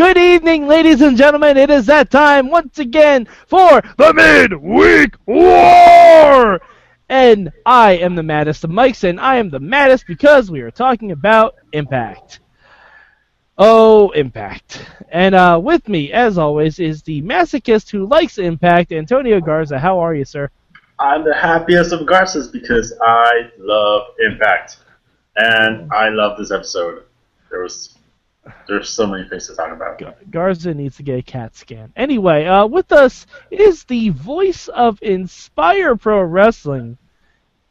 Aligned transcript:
Good 0.00 0.16
evening, 0.16 0.66
ladies 0.66 1.02
and 1.02 1.14
gentlemen. 1.14 1.58
It 1.58 1.68
is 1.68 1.84
that 1.84 2.10
time 2.10 2.48
once 2.48 2.78
again 2.78 3.28
for 3.46 3.82
the 3.98 4.14
Midweek 4.14 5.14
War! 5.26 6.58
And 7.10 7.52
I 7.66 7.98
am 7.98 8.14
the 8.14 8.22
maddest 8.22 8.64
of 8.64 8.70
mics, 8.70 9.04
and 9.04 9.20
I 9.20 9.36
am 9.36 9.50
the 9.50 9.60
maddest 9.60 10.06
because 10.06 10.50
we 10.50 10.62
are 10.62 10.70
talking 10.70 11.12
about 11.12 11.56
Impact. 11.74 12.40
Oh, 13.58 14.08
Impact. 14.12 14.86
And 15.10 15.34
uh, 15.34 15.60
with 15.62 15.86
me, 15.86 16.12
as 16.14 16.38
always, 16.38 16.78
is 16.78 17.02
the 17.02 17.20
masochist 17.20 17.90
who 17.90 18.06
likes 18.06 18.38
Impact, 18.38 18.92
Antonio 18.92 19.38
Garza. 19.38 19.78
How 19.78 19.98
are 19.98 20.14
you, 20.14 20.24
sir? 20.24 20.50
I'm 20.98 21.24
the 21.24 21.34
happiest 21.34 21.92
of 21.92 22.08
Garzas 22.08 22.50
because 22.50 22.98
I 23.02 23.50
love 23.58 24.14
Impact. 24.18 24.78
And 25.36 25.92
I 25.92 26.08
love 26.08 26.38
this 26.38 26.52
episode. 26.52 27.04
There 27.50 27.62
was 27.62 27.98
there's 28.66 28.88
so 28.88 29.06
many 29.06 29.28
things 29.28 29.46
to 29.48 29.54
talk 29.54 29.70
about. 29.72 30.02
Garza 30.30 30.72
needs 30.74 30.96
to 30.96 31.02
get 31.02 31.18
a 31.18 31.22
CAT 31.22 31.54
scan. 31.56 31.92
Anyway, 31.96 32.46
uh, 32.46 32.66
with 32.66 32.90
us 32.92 33.26
is 33.50 33.84
the 33.84 34.08
voice 34.10 34.68
of 34.68 34.98
Inspire 35.02 35.96
Pro 35.96 36.22
Wrestling, 36.22 36.96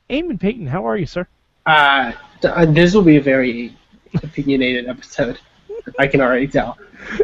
Eamon 0.09 0.39
Payton. 0.39 0.67
How 0.67 0.87
are 0.87 0.97
you, 0.97 1.05
sir? 1.05 1.27
Uh, 1.65 2.11
uh, 2.43 2.65
this 2.65 2.93
will 2.93 3.01
be 3.03 3.17
a 3.17 3.21
very 3.21 3.75
opinionated 4.23 4.87
episode. 4.87 5.39
I 5.97 6.07
can 6.07 6.21
already 6.21 6.47
tell. 6.47 6.77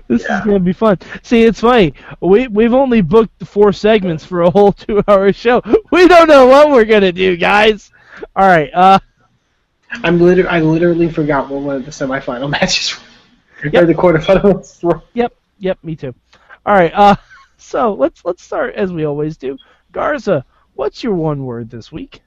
This 0.07 0.23
Yeah. 0.27 0.39
is 0.39 0.45
gonna 0.45 0.59
be 0.59 0.73
fun. 0.73 0.97
See, 1.21 1.43
it's 1.43 1.59
funny. 1.59 1.93
We 2.21 2.47
we've 2.47 2.73
only 2.73 3.01
booked 3.01 3.45
four 3.45 3.73
segments 3.73 4.23
for 4.25 4.41
a 4.41 4.49
whole 4.49 4.71
two-hour 4.73 5.33
show. 5.33 5.61
We 5.91 6.07
don't 6.07 6.27
know 6.27 6.47
what 6.47 6.69
we're 6.71 6.85
gonna 6.85 7.11
do, 7.11 7.35
guys. 7.37 7.91
All 8.35 8.47
right. 8.47 8.71
Uh, 8.73 8.99
I'm 10.03 10.19
liter- 10.19 10.49
I 10.49 10.61
literally 10.61 11.09
forgot 11.09 11.49
what 11.49 11.61
one 11.61 11.75
of 11.77 11.85
the 11.85 11.91
semifinal 11.91 12.49
matches 12.59 12.97
were. 12.97 13.03
Yep. 13.73 13.83
or 13.83 13.85
the 13.85 13.93
quarterfinals 13.93 14.83
were. 14.83 15.01
yep, 15.13 15.33
yep. 15.59 15.77
Me 15.83 15.95
too. 15.95 16.13
All 16.65 16.73
right. 16.75 16.93
Uh, 16.93 17.15
so 17.57 17.93
let's 17.93 18.23
let's 18.25 18.43
start 18.43 18.75
as 18.75 18.91
we 18.93 19.05
always 19.05 19.37
do. 19.37 19.57
Garza, 19.91 20.45
what's 20.75 21.03
your 21.03 21.13
one 21.15 21.45
word 21.45 21.69
this 21.69 21.91
week? 21.91 22.21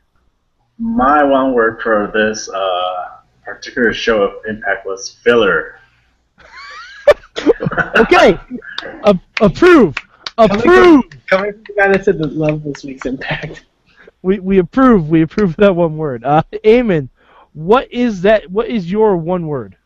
My 0.79 1.23
one 1.25 1.53
word 1.55 1.83
for 1.83 2.11
this 2.15 2.49
uh, 2.49 3.11
particular 3.45 3.93
show 3.93 4.23
of 4.23 4.33
Impact 4.47 4.87
was 4.87 5.11
filler. 5.25 5.79
Okay. 7.97 8.37
A- 9.05 9.19
approve. 9.41 9.95
Approve. 10.39 11.05
Coming 11.27 11.53
from 11.53 11.63
the 11.67 11.73
guy 11.77 11.89
that 11.93 12.05
said 12.05 12.19
that 12.19 12.33
love 12.33 12.63
this 12.65 12.85
week's 12.85 13.07
impact. 13.07 13.65
We 14.23 14.41
we 14.41 14.59
approve. 14.59 15.09
We 15.09 15.23
approve 15.23 15.55
that 15.57 15.75
one 15.75 15.97
word. 15.97 16.25
Uh, 16.25 16.43
Eamon, 16.65 17.09
what 17.55 17.91
is 17.93 18.23
that? 18.23 18.51
What 18.51 18.69
is 18.69 18.91
your 18.91 19.17
one 19.17 19.47
word? 19.47 19.77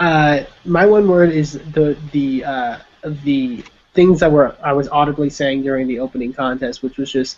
Uh, 0.00 0.44
my 0.64 0.86
one 0.86 1.06
word 1.06 1.30
is 1.30 1.52
the 1.72 1.96
the 2.12 2.42
uh, 2.42 2.78
the 3.22 3.62
things 3.92 4.20
that 4.20 4.32
were 4.32 4.56
I 4.62 4.72
was 4.72 4.88
audibly 4.88 5.28
saying 5.28 5.62
during 5.62 5.86
the 5.86 5.98
opening 5.98 6.32
contest, 6.32 6.82
which 6.82 6.96
was 6.96 7.12
just 7.12 7.36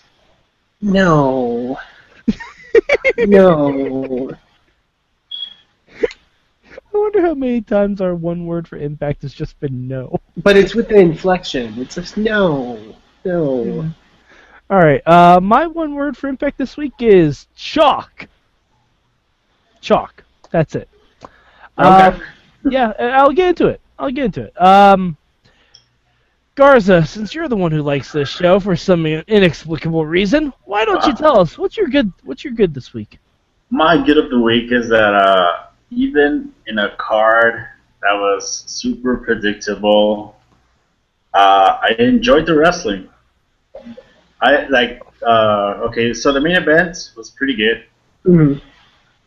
no, 0.80 1.76
no. 3.18 4.30
I 6.74 6.98
wonder 6.98 7.20
how 7.22 7.34
many 7.34 7.62
times 7.62 8.00
our 8.00 8.14
one 8.14 8.46
word 8.46 8.68
for 8.68 8.76
impact 8.76 9.22
has 9.22 9.34
just 9.34 9.58
been 9.58 9.88
no. 9.88 10.20
But 10.36 10.56
it's 10.56 10.74
with 10.74 10.88
the 10.88 10.96
inflection. 10.96 11.74
It's 11.78 11.96
just 11.96 12.16
no, 12.16 12.94
no. 13.24 13.92
All 14.70 14.78
right. 14.78 15.02
Uh, 15.06 15.40
my 15.40 15.66
one 15.66 15.94
word 15.94 16.16
for 16.16 16.28
impact 16.28 16.58
this 16.58 16.76
week 16.76 16.94
is 17.00 17.48
chalk. 17.56 18.28
Chalk. 19.80 20.22
That's 20.50 20.76
it. 20.76 20.88
Um, 21.76 22.22
yeah, 22.64 22.90
I'll 22.98 23.32
get 23.32 23.50
into 23.50 23.68
it. 23.68 23.80
I'll 23.98 24.10
get 24.10 24.26
into 24.26 24.42
it. 24.42 24.62
Um, 24.62 25.16
Garza, 26.54 27.04
since 27.06 27.34
you're 27.34 27.48
the 27.48 27.56
one 27.56 27.72
who 27.72 27.82
likes 27.82 28.12
this 28.12 28.28
show 28.28 28.60
for 28.60 28.76
some 28.76 29.06
inexplicable 29.06 30.04
reason, 30.04 30.52
why 30.64 30.84
don't 30.84 31.04
you 31.06 31.14
tell 31.14 31.40
us 31.40 31.56
what's 31.56 31.76
your 31.76 31.88
good? 31.88 32.12
What's 32.24 32.44
your 32.44 32.52
good 32.52 32.74
this 32.74 32.92
week? 32.92 33.18
My 33.70 33.96
good 34.04 34.18
of 34.18 34.28
the 34.28 34.38
week 34.38 34.70
is 34.70 34.88
that 34.90 35.14
uh, 35.14 35.66
even 35.90 36.52
in 36.66 36.78
a 36.78 36.94
card 36.96 37.68
that 38.02 38.12
was 38.12 38.64
super 38.66 39.16
predictable, 39.16 40.36
uh, 41.32 41.78
I 41.80 41.94
enjoyed 41.98 42.44
the 42.44 42.54
wrestling. 42.54 43.08
I 44.42 44.66
like 44.66 45.00
uh, 45.26 45.80
okay, 45.88 46.12
so 46.12 46.32
the 46.32 46.40
main 46.40 46.56
event 46.56 47.12
was 47.16 47.30
pretty 47.30 47.54
good. 47.54 47.84
Mhm. 48.26 48.60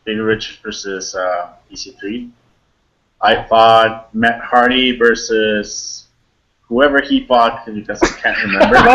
David 0.04 0.20
Richards 0.20 0.58
versus 0.62 1.14
uh, 1.16 1.54
EC3. 1.72 2.30
I 3.26 3.42
fought 3.48 4.14
Matt 4.14 4.40
Hardy 4.40 4.96
versus 4.96 6.04
whoever 6.62 7.00
he 7.00 7.26
fought 7.26 7.66
because 7.66 8.02
I 8.02 8.08
can't 8.20 8.42
remember. 8.42 8.76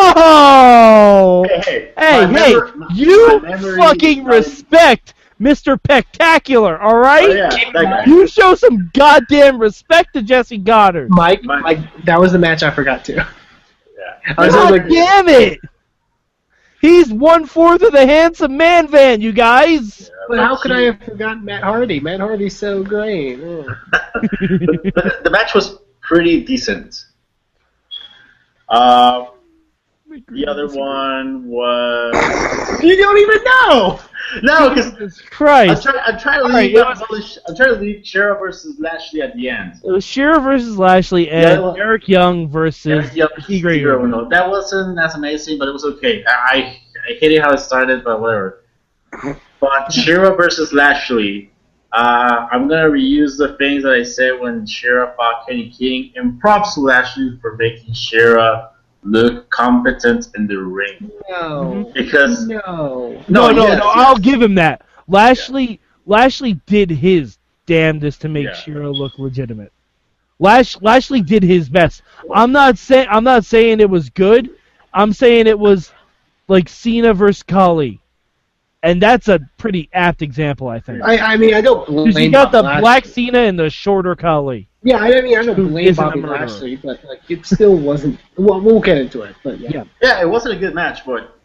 Oh, 0.00 0.12
oh! 0.16 1.44
hey, 1.48 1.60
hey, 1.60 1.92
Hey, 1.96 2.26
hey, 2.26 2.32
memor- 2.32 2.72
my 2.76 2.86
you 2.94 3.40
memory- 3.40 3.76
fucking 3.80 4.24
my- 4.24 4.36
respect 4.36 5.14
Mr. 5.40 5.78
Spectacular, 5.84 6.80
all 6.80 6.96
right? 6.98 7.28
Oh, 7.28 7.32
yeah, 7.32 7.48
that 7.48 7.72
guy. 7.72 8.04
You 8.06 8.26
show 8.26 8.54
some 8.56 8.90
goddamn 8.94 9.58
respect 9.60 10.14
to 10.14 10.22
Jesse 10.22 10.58
Godderz. 10.58 11.08
Mike, 11.10 11.44
My- 11.44 11.60
Mike, 11.60 11.78
that 12.04 12.20
was 12.20 12.32
the 12.32 12.38
match 12.38 12.62
I 12.62 12.70
forgot 12.72 13.04
to. 13.06 13.14
Yeah. 13.14 13.26
I 14.36 14.46
was 14.46 14.54
God 14.54 14.70
like, 14.72 14.88
damn 14.88 15.28
it! 15.28 15.60
He's 16.80 17.12
one 17.12 17.46
fourth 17.46 17.82
of 17.82 17.92
the 17.92 18.06
handsome 18.06 18.56
man 18.56 18.86
van, 18.88 19.20
you 19.20 19.32
guys. 19.32 20.10
but 20.28 20.38
how 20.38 20.56
could 20.56 20.70
I 20.72 20.82
have 20.82 21.00
forgotten 21.02 21.44
Matt 21.44 21.64
Hardy? 21.64 21.98
Matt 21.98 22.20
Hardy's 22.20 22.56
so 22.56 22.82
great. 22.84 23.40
Ugh. 23.40 23.66
but, 23.90 24.94
but 24.94 25.24
the 25.24 25.30
match 25.30 25.54
was 25.54 25.78
pretty 26.00 26.44
decent. 26.44 27.04
Uh, 28.68 29.26
the 30.28 30.46
other 30.46 30.68
one 30.68 31.48
was 31.48 32.82
You 32.82 32.96
don't 32.96 33.18
even 33.18 33.44
know. 33.44 34.00
No, 34.42 34.68
because 34.70 34.90
Jesus 34.92 35.20
I'm 35.20 35.26
Christ. 35.30 35.82
trying. 35.82 36.00
I'm 36.04 36.18
trying 36.18 36.40
to 36.40 36.56
leave. 36.56 36.76
out 36.76 37.02
I'm 37.48 37.56
trying 37.56 37.74
to 37.74 37.80
leave 37.80 38.06
Shera 38.06 38.38
versus 38.38 38.78
Lashley 38.78 39.22
at 39.22 39.34
the 39.34 39.48
end. 39.48 39.80
It 39.84 39.90
was 39.90 40.04
Shera 40.04 40.40
versus 40.40 40.78
Lashley 40.78 41.30
and 41.30 41.62
Yeah, 41.62 41.74
Eric 41.76 42.08
Young 42.08 42.48
versus 42.48 43.10
Tigre 43.10 43.28
Tigre 43.46 43.94
Uno. 43.96 44.04
Uno. 44.20 44.28
That 44.28 44.48
wasn't 44.48 44.98
as 44.98 45.14
amazing, 45.14 45.58
but 45.58 45.68
it 45.68 45.72
was 45.72 45.84
okay. 45.84 46.24
I 46.26 46.78
I 47.08 47.14
hated 47.20 47.40
how 47.40 47.52
it 47.52 47.60
started, 47.60 48.04
but 48.04 48.20
whatever. 48.20 48.64
But 49.60 49.92
Shera 49.92 50.36
versus 50.36 50.72
Lashley, 50.72 51.50
uh, 51.92 52.46
I'm 52.50 52.68
gonna 52.68 52.88
reuse 52.88 53.38
the 53.38 53.56
things 53.58 53.82
that 53.82 53.92
I 53.94 54.02
said 54.02 54.38
when 54.38 54.66
Shera 54.66 55.14
fought 55.16 55.46
Kenny 55.48 55.70
King, 55.70 56.12
and 56.16 56.38
props 56.38 56.74
to 56.74 56.80
Lashley 56.80 57.38
for 57.40 57.56
making 57.56 57.94
Shera 57.94 58.70
look 59.02 59.48
competent 59.50 60.28
in 60.36 60.46
the 60.46 60.56
ring 60.58 61.10
No. 61.30 61.84
Mm-hmm. 61.86 61.92
because 61.92 62.46
No. 62.48 63.22
No, 63.28 63.48
No, 63.48 63.50
no, 63.52 63.62
yes, 63.66 63.78
no. 63.78 63.84
yes. 63.84 63.92
I'll 63.94 64.16
give 64.18 64.42
him 64.42 64.54
that. 64.56 64.82
Lashley, 65.06 65.80
Lashley 66.06 66.54
did 66.66 66.90
his 66.90 67.38
damnedest 67.66 68.20
to 68.22 68.28
make 68.28 68.46
Yeah. 68.46 68.54
Shera 68.54 68.90
look 68.90 69.18
legitimate. 69.18 69.72
Lash, 70.40 70.80
Lashley 70.80 71.20
did 71.20 71.42
his 71.42 71.68
best. 71.68 72.02
I'm 72.32 72.52
not 72.52 72.78
saying 72.78 73.08
I'm 73.10 73.24
not 73.24 73.44
saying 73.44 73.80
it 73.80 73.90
was 73.90 74.08
good. 74.10 74.50
I'm 74.94 75.12
saying 75.12 75.46
it 75.48 75.58
was 75.58 75.90
like 76.46 76.68
Cena 76.68 77.12
versus 77.12 77.42
Khali, 77.42 78.00
and 78.82 79.02
that's 79.02 79.26
a 79.28 79.40
pretty 79.58 79.88
apt 79.92 80.22
example, 80.22 80.68
I 80.68 80.78
think. 80.80 81.02
I, 81.02 81.18
I 81.18 81.36
mean, 81.36 81.54
I 81.54 81.60
don't 81.60 81.86
blame. 81.86 82.06
Because 82.06 82.22
you 82.22 82.30
got 82.30 82.52
the 82.52 82.62
Lashley. 82.62 82.80
black 82.80 83.04
Cena 83.04 83.38
and 83.40 83.58
the 83.58 83.68
shorter 83.68 84.14
Khali. 84.14 84.67
Yeah, 84.82 84.98
I 84.98 85.20
mean, 85.20 85.36
I 85.36 85.42
don't 85.42 85.70
blame 85.70 85.94
Bobby 85.94 86.20
murderer. 86.20 86.38
Lashley, 86.38 86.76
but 86.76 87.02
like, 87.04 87.28
it 87.28 87.44
still 87.44 87.76
wasn't. 87.76 88.18
Well, 88.36 88.60
we'll 88.60 88.80
get 88.80 88.98
into 88.98 89.22
it, 89.22 89.34
but 89.42 89.58
yeah. 89.58 89.70
Yeah. 89.72 89.84
yeah, 90.00 90.20
it 90.20 90.28
wasn't 90.28 90.54
a 90.54 90.58
good 90.58 90.74
match, 90.74 91.04
but 91.04 91.36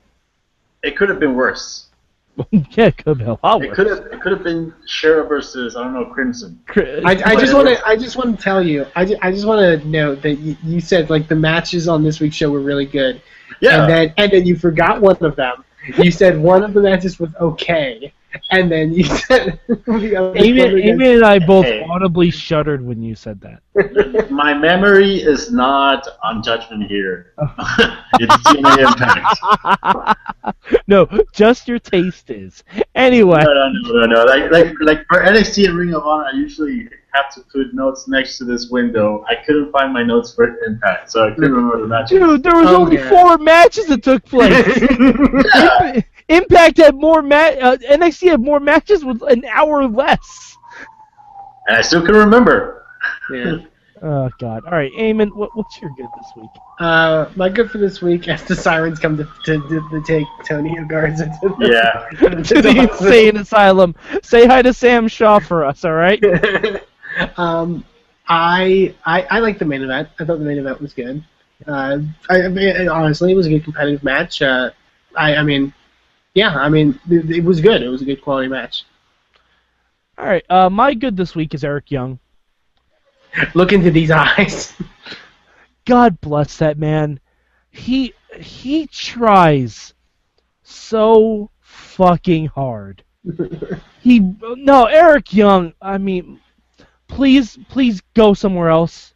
it 0.83 0.95
could 0.95 1.09
have 1.09 1.19
been 1.19 1.33
worse. 1.33 1.88
yeah, 2.51 2.88
it 2.88 2.97
could 2.97 3.19
be 3.19 3.23
a 3.25 3.38
lot 3.44 3.63
It 3.63 3.73
could 3.73 3.88
have 3.88 4.07
it 4.11 4.21
could 4.21 4.31
have 4.31 4.44
been 4.44 4.73
Shera 4.88 5.27
versus 5.27 5.75
I 5.75 5.83
don't 5.83 5.94
know 5.94 6.05
Crimson. 6.05 6.59
I, 7.05 7.21
I 7.25 7.35
just 7.35 7.53
want 7.53 7.67
to 7.67 7.88
I 7.88 7.95
just 7.95 8.16
want 8.16 8.35
to 8.35 8.44
tell 8.44 8.66
you 8.66 8.88
I 8.95 9.05
just, 9.05 9.23
I 9.23 9.31
just 9.31 9.45
want 9.45 9.59
to 9.81 9.88
note 9.88 10.24
that 10.24 10.39
you, 10.39 10.57
you 10.63 10.81
said 10.81 11.12
like 11.12 11.27
the 11.27 11.35
matches 11.35 11.88
on 11.88 12.03
this 12.03 12.19
week's 12.19 12.35
show 12.35 12.50
were 12.50 12.59
really 12.59 12.88
good 12.88 13.21
Yeah, 13.59 13.81
and 13.81 13.91
then 13.91 14.13
and 14.18 14.31
then 14.31 14.47
you 14.47 14.56
forgot 14.56 15.00
one 15.00 15.18
of 15.21 15.35
them 15.35 15.63
you 16.00 16.09
said 16.09 16.39
one 16.39 16.63
of 16.63 16.74
the 16.74 16.81
matches 16.81 17.19
was 17.19 17.30
okay 17.39 18.12
and 18.51 18.71
then 18.71 18.94
you 18.94 19.03
said 19.03 19.59
the 19.68 20.15
other 20.18 20.38
Amy, 20.38 20.62
Amy 20.62 21.13
and 21.13 21.24
I 21.24 21.39
both 21.39 21.65
Hey. 21.65 21.83
audibly 21.89 22.30
shuddered 22.31 22.83
when 22.85 23.01
you 23.01 23.15
said 23.15 23.39
that. 23.41 23.62
my 24.31 24.53
memory 24.53 25.15
is 25.21 25.51
not 25.51 26.07
on 26.24 26.41
judgment 26.44 26.83
here. 26.89 27.33
it's 28.19 28.35
TNA 28.47 28.77
Impact. 28.88 30.19
no, 30.88 31.07
just 31.33 31.68
your 31.68 31.80
taste 31.80 32.30
is. 32.30 32.63
Anyway. 32.95 33.44
No, 33.44 33.53
no, 33.53 33.69
no, 33.71 34.06
no, 34.06 34.06
no. 34.06 34.25
Like, 34.25 34.51
like, 34.51 34.74
like 34.81 35.06
for 35.09 35.19
NXT 35.21 35.65
and 35.69 35.77
Ring 35.77 35.94
of 35.94 36.03
Honor, 36.03 36.25
I 36.31 36.35
usually 36.35 36.89
have 37.13 37.33
to 37.35 37.41
put 37.51 37.74
notes 37.74 38.07
next 38.07 38.38
to 38.39 38.44
this 38.45 38.69
window. 38.69 39.24
I 39.30 39.35
couldn't 39.45 39.71
find 39.71 39.94
my 39.94 40.01
notes 40.03 40.33
for 40.33 40.57
Impact, 40.65 41.12
so 41.12 41.25
I 41.27 41.31
couldn't 41.31 41.53
remember 41.53 41.81
the 41.81 41.88
matches. 41.88 42.19
Dude, 42.19 42.41
there 42.44 42.56
was 42.56 42.68
Oh, 42.69 42.77
only 42.81 42.97
yeah. 42.97 43.09
four 43.09 43.38
matches 43.38 43.85
that 43.88 44.01
took 44.03 44.24
place. 44.25 44.65
Yeah. 45.56 46.01
Imp- 46.27 46.43
Impact 46.51 46.77
had 46.77 46.95
more 46.95 47.21
ma- 47.21 47.35
uh, 47.35 47.77
NXT 47.77 48.29
had 48.29 48.41
more 48.41 48.59
matches 48.59 49.03
with 49.05 49.21
an 49.23 49.43
hour 49.45 49.87
less. 49.87 50.57
and 51.67 51.77
I 51.77 51.81
still 51.81 52.05
can 52.05 52.15
remember. 52.15 52.85
yeah. 53.31 53.57
Oh 54.05 54.29
God! 54.37 54.65
All 54.65 54.71
right, 54.73 54.91
Eamon, 54.99 55.33
what, 55.33 55.55
what's 55.55 55.81
your 55.81 55.89
good 55.91 56.07
this 56.17 56.27
week? 56.35 56.49
Uh, 56.77 57.29
my 57.37 57.47
good 57.47 57.71
for 57.71 57.77
this 57.77 58.01
week 58.01 58.27
as 58.27 58.43
the 58.43 58.53
sirens 58.53 58.99
come 58.99 59.15
to 59.15 59.23
to, 59.45 59.61
to, 59.69 59.89
to 59.91 60.03
take 60.05 60.27
Tony 60.45 60.75
Garza 60.89 61.27
to 61.41 61.49
the, 61.57 61.69
Yeah. 62.19 62.27
to 62.43 62.61
the 62.61 62.79
insane 62.91 63.37
asylum. 63.37 63.95
Say 64.21 64.45
hi 64.45 64.61
to 64.61 64.73
Sam 64.73 65.07
Shaw 65.07 65.39
for 65.39 65.63
us, 65.63 65.85
all 65.85 65.93
right? 65.93 66.21
um, 67.37 67.85
I, 68.27 68.93
I 69.05 69.21
I 69.31 69.39
like 69.39 69.57
the 69.57 69.63
main 69.65 69.81
event. 69.83 70.09
I 70.19 70.25
thought 70.25 70.39
the 70.39 70.45
main 70.45 70.57
event 70.57 70.81
was 70.81 70.91
good. 70.91 71.23
Uh, 71.65 71.99
I, 72.29 72.41
I 72.43 72.47
mean, 72.49 72.89
honestly, 72.89 73.31
it 73.31 73.35
was 73.35 73.45
a 73.47 73.51
good 73.51 73.63
competitive 73.63 74.03
match. 74.03 74.41
Uh, 74.41 74.71
I 75.15 75.35
I 75.37 75.43
mean, 75.43 75.73
yeah, 76.33 76.56
I 76.56 76.69
mean, 76.69 77.00
it, 77.09 77.30
it 77.30 77.44
was 77.44 77.62
good. 77.62 77.81
It 77.81 77.89
was 77.89 78.01
a 78.01 78.06
good 78.06 78.21
quality 78.21 78.47
match. 78.47 78.85
All 80.18 80.25
right. 80.25 80.45
Uh, 80.50 80.69
my 80.69 80.94
good 80.94 81.18
this 81.18 81.35
week 81.35 81.53
is 81.53 81.63
Eric 81.63 81.91
Young. 81.91 82.19
Look 83.53 83.71
into 83.71 83.91
these 83.91 84.12
eyes. 84.12 84.74
God 85.85 86.19
bless 86.21 86.57
that 86.57 86.77
man. 86.77 87.19
He 87.69 88.13
he 88.39 88.88
tries 88.88 89.94
so 90.63 91.50
fucking 91.59 92.47
hard. 92.47 93.03
He 94.01 94.19
no 94.19 94.83
Eric 94.88 95.33
Young. 95.33 95.71
I 95.81 95.97
mean, 95.97 96.41
please 97.07 97.57
please 97.69 98.01
go 98.13 98.33
somewhere 98.33 98.68
else. 98.68 99.13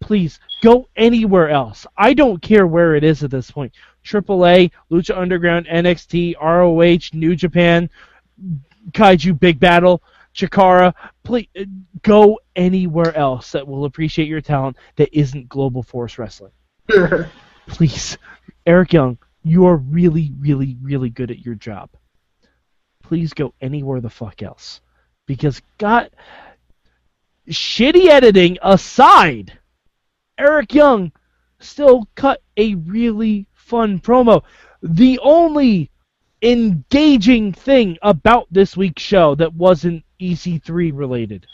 Please 0.00 0.38
go 0.62 0.86
anywhere 0.96 1.48
else. 1.48 1.86
I 1.96 2.12
don't 2.12 2.42
care 2.42 2.66
where 2.66 2.94
it 2.94 3.04
is 3.04 3.24
at 3.24 3.30
this 3.30 3.50
point. 3.50 3.72
AAA, 4.04 4.70
Lucha 4.90 5.16
Underground, 5.16 5.66
NXT, 5.66 6.34
ROH, 6.40 7.16
New 7.16 7.36
Japan, 7.36 7.88
Kaiju 8.90 9.38
Big 9.38 9.58
Battle, 9.58 10.02
Chikara. 10.34 10.94
Please 11.22 11.48
uh, 11.58 11.64
go 12.02 12.40
anywhere 12.56 13.14
else 13.16 13.52
that 13.52 13.66
will 13.66 13.84
appreciate 13.84 14.28
your 14.28 14.40
talent 14.40 14.76
that 14.96 15.16
isn't 15.16 15.48
Global 15.48 15.82
Force 15.82 16.18
Wrestling. 16.18 16.52
Please, 17.68 18.18
Eric 18.66 18.92
Young, 18.92 19.18
you 19.44 19.66
are 19.66 19.76
really, 19.76 20.32
really, 20.38 20.76
really 20.80 21.10
good 21.10 21.30
at 21.30 21.44
your 21.44 21.54
job. 21.54 21.90
Please 23.02 23.32
go 23.32 23.54
anywhere 23.60 24.00
the 24.00 24.10
fuck 24.10 24.42
else, 24.42 24.80
because 25.26 25.60
God, 25.78 26.10
shitty 27.48 28.06
editing 28.06 28.58
aside, 28.62 29.58
Eric 30.38 30.74
Young 30.74 31.12
still 31.60 32.08
cut 32.14 32.42
a 32.56 32.74
really 32.74 33.46
fun 33.72 33.98
promo. 33.98 34.42
The 34.82 35.18
only 35.22 35.90
engaging 36.42 37.54
thing 37.54 37.96
about 38.02 38.46
this 38.50 38.76
week's 38.76 39.02
show 39.02 39.34
that 39.36 39.54
wasn't 39.54 40.04
EC3 40.20 40.92
related. 40.94 41.46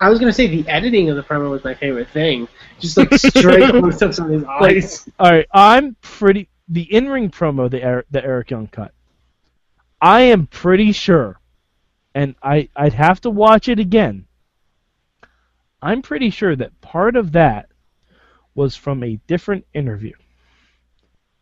I 0.00 0.08
was 0.08 0.20
gonna 0.20 0.32
say 0.32 0.46
the 0.46 0.68
editing 0.68 1.10
of 1.10 1.16
the 1.16 1.22
promo 1.22 1.50
was 1.50 1.64
my 1.64 1.74
favorite 1.74 2.08
thing. 2.10 2.46
Just 2.78 2.96
like 2.96 3.12
straight 3.14 3.70
close-ups 3.70 4.20
on 4.20 4.30
his 4.30 4.44
eyes. 4.44 5.08
All 5.18 5.32
right, 5.32 5.48
I'm 5.52 5.96
pretty 6.00 6.48
the 6.68 6.82
in-ring 6.82 7.28
promo 7.30 7.68
that 7.68 7.82
Eric, 7.82 8.06
that 8.12 8.24
Eric 8.24 8.52
Young 8.52 8.68
cut. 8.68 8.92
I 10.00 10.20
am 10.20 10.46
pretty 10.46 10.92
sure, 10.92 11.40
and 12.14 12.36
I 12.40 12.68
I'd 12.76 12.92
have 12.92 13.20
to 13.22 13.30
watch 13.30 13.68
it 13.68 13.80
again. 13.80 14.26
I'm 15.80 16.02
pretty 16.02 16.30
sure 16.30 16.54
that 16.54 16.80
part 16.80 17.16
of 17.16 17.32
that 17.32 17.68
was 18.54 18.76
from 18.76 19.02
a 19.02 19.18
different 19.26 19.66
interview. 19.74 20.12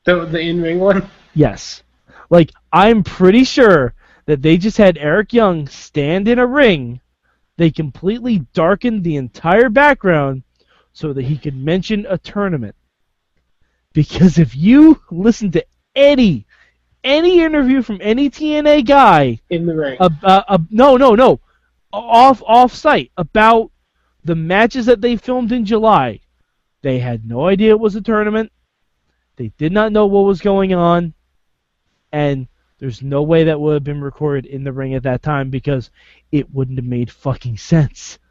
The 0.04 0.24
the 0.24 0.40
in-ring 0.40 0.80
one. 0.80 1.08
Yes, 1.34 1.82
like 2.28 2.50
I'm 2.72 3.02
pretty 3.02 3.44
sure 3.44 3.94
that 4.26 4.42
they 4.42 4.56
just 4.56 4.78
had 4.78 4.98
Eric 4.98 5.32
Young 5.32 5.66
stand 5.66 6.28
in 6.28 6.38
a 6.38 6.46
ring. 6.46 7.00
They 7.56 7.70
completely 7.70 8.46
darkened 8.54 9.04
the 9.04 9.16
entire 9.16 9.68
background 9.68 10.42
so 10.92 11.12
that 11.12 11.24
he 11.24 11.36
could 11.36 11.56
mention 11.56 12.06
a 12.08 12.18
tournament. 12.18 12.74
Because 13.92 14.38
if 14.38 14.56
you 14.56 15.00
listen 15.10 15.50
to 15.52 15.64
any 15.94 16.46
any 17.02 17.40
interview 17.42 17.82
from 17.82 17.98
any 18.00 18.30
TNA 18.30 18.86
guy 18.86 19.40
in 19.50 19.66
the 19.66 19.74
ring. 19.74 19.96
about 20.00 20.44
uh, 20.48 20.58
no 20.70 20.96
no 20.96 21.14
no 21.14 21.40
off 21.92 22.42
off 22.46 22.74
site 22.74 23.10
about 23.16 23.70
the 24.24 24.34
matches 24.34 24.86
that 24.86 25.00
they 25.00 25.16
filmed 25.16 25.50
in 25.50 25.64
July, 25.64 26.20
they 26.82 26.98
had 26.98 27.26
no 27.26 27.46
idea 27.46 27.70
it 27.70 27.80
was 27.80 27.96
a 27.96 28.00
tournament. 28.00 28.52
They 29.36 29.52
did 29.58 29.72
not 29.72 29.92
know 29.92 30.06
what 30.06 30.22
was 30.24 30.40
going 30.40 30.74
on, 30.74 31.14
and 32.12 32.46
there's 32.78 33.02
no 33.02 33.22
way 33.22 33.44
that 33.44 33.60
would 33.60 33.74
have 33.74 33.84
been 33.84 34.00
recorded 34.02 34.46
in 34.46 34.64
the 34.64 34.72
ring 34.72 34.94
at 34.94 35.02
that 35.04 35.22
time 35.22 35.50
because 35.50 35.90
it 36.32 36.52
wouldn't 36.52 36.78
have 36.78 36.86
made 36.86 37.10
fucking 37.10 37.56
sense. 37.58 38.18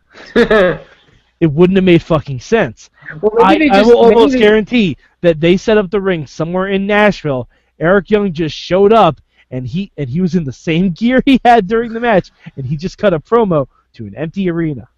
It 1.39 1.51
wouldn't 1.51 1.77
have 1.77 1.85
made 1.85 2.03
fucking 2.03 2.41
sense. 2.41 2.89
well, 3.21 3.31
I, 3.41 3.57
they 3.57 3.69
I 3.69 3.81
will 3.81 3.97
almost 3.97 4.33
they- 4.33 4.39
guarantee 4.39 4.97
that 5.21 5.39
they 5.39 5.55
set 5.55 5.77
up 5.77 5.89
the 5.89 6.01
ring 6.01 6.27
somewhere 6.27 6.67
in 6.67 6.85
Nashville. 6.85 7.49
Eric 7.79 8.11
Young 8.11 8.33
just 8.33 8.53
showed 8.55 8.91
up, 8.91 9.21
and 9.49 9.65
he 9.65 9.89
and 9.97 10.09
he 10.09 10.19
was 10.19 10.35
in 10.35 10.43
the 10.43 10.51
same 10.51 10.91
gear 10.99 11.23
he 11.25 11.39
had 11.45 11.65
during 11.67 11.93
the 11.93 11.99
match, 12.01 12.31
and 12.57 12.65
he 12.65 12.75
just 12.75 12.97
cut 12.97 13.13
a 13.13 13.19
promo 13.19 13.67
to 13.93 14.05
an 14.05 14.15
empty 14.15 14.49
arena. 14.49 14.89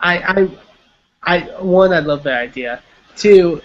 I, 0.00 0.18
I, 0.18 0.48
I, 1.22 1.40
one, 1.62 1.92
I 1.92 1.98
love 1.98 2.22
that 2.22 2.40
idea. 2.40 2.82
Two, 3.14 3.60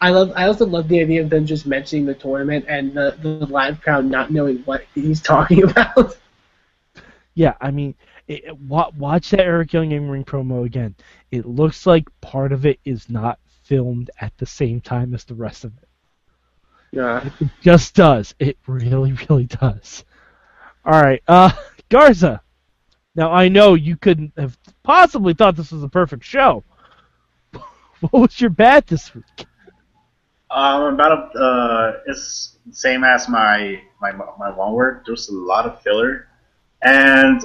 I 0.00 0.10
love. 0.10 0.32
I 0.34 0.46
also 0.46 0.64
love 0.66 0.88
the 0.88 1.00
idea 1.00 1.22
of 1.22 1.28
them 1.30 1.44
just 1.46 1.66
mentioning 1.66 2.06
the 2.06 2.14
tournament 2.14 2.64
and 2.68 2.92
the, 2.94 3.16
the 3.22 3.46
live 3.46 3.80
crowd 3.82 4.06
not 4.06 4.30
knowing 4.30 4.58
what 4.60 4.84
he's 4.94 5.20
talking 5.32 5.62
about. 5.64 6.16
Yeah, 7.34 7.54
I 7.60 7.70
mean, 7.70 7.94
it, 8.26 8.44
it- 8.44 8.58
watch 8.58 9.30
that 9.30 9.40
Eric 9.40 9.72
Young 9.72 9.92
in 9.92 10.08
ring 10.08 10.24
promo 10.24 10.64
again. 10.64 10.94
It 11.30 11.46
looks 11.46 11.86
like 11.86 12.08
part 12.20 12.52
of 12.52 12.66
it 12.66 12.80
is 12.84 13.08
not 13.10 13.38
filmed 13.62 14.10
at 14.20 14.36
the 14.38 14.46
same 14.46 14.80
time 14.80 15.14
as 15.14 15.24
the 15.24 15.34
rest 15.34 15.64
of 15.64 15.72
it. 15.78 15.88
Yeah. 16.92 17.28
It 17.40 17.48
just 17.60 17.94
does. 17.94 18.34
It 18.40 18.58
really, 18.66 19.12
really 19.28 19.44
does. 19.44 20.04
All 20.84 21.00
right, 21.00 21.22
uh, 21.28 21.52
Garza. 21.88 22.42
Now 23.14 23.32
I 23.32 23.48
know 23.48 23.74
you 23.74 23.96
couldn't 23.96 24.32
have 24.38 24.56
possibly 24.82 25.34
thought 25.34 25.56
this 25.56 25.72
was 25.72 25.82
a 25.82 25.88
perfect 25.88 26.24
show. 26.24 26.64
What 28.00 28.14
was 28.14 28.40
your 28.40 28.48
bad 28.50 28.86
this 28.86 29.14
week? 29.14 29.44
Um, 30.50 30.94
about 30.94 31.34
uh, 31.36 31.92
it's 32.06 32.56
same 32.72 33.04
as 33.04 33.28
my 33.28 33.80
my 34.00 34.12
my 34.12 34.50
one 34.50 34.72
word. 34.72 35.02
There's 35.06 35.28
a 35.28 35.34
lot 35.34 35.64
of 35.66 35.80
filler, 35.82 36.26
and 36.82 37.40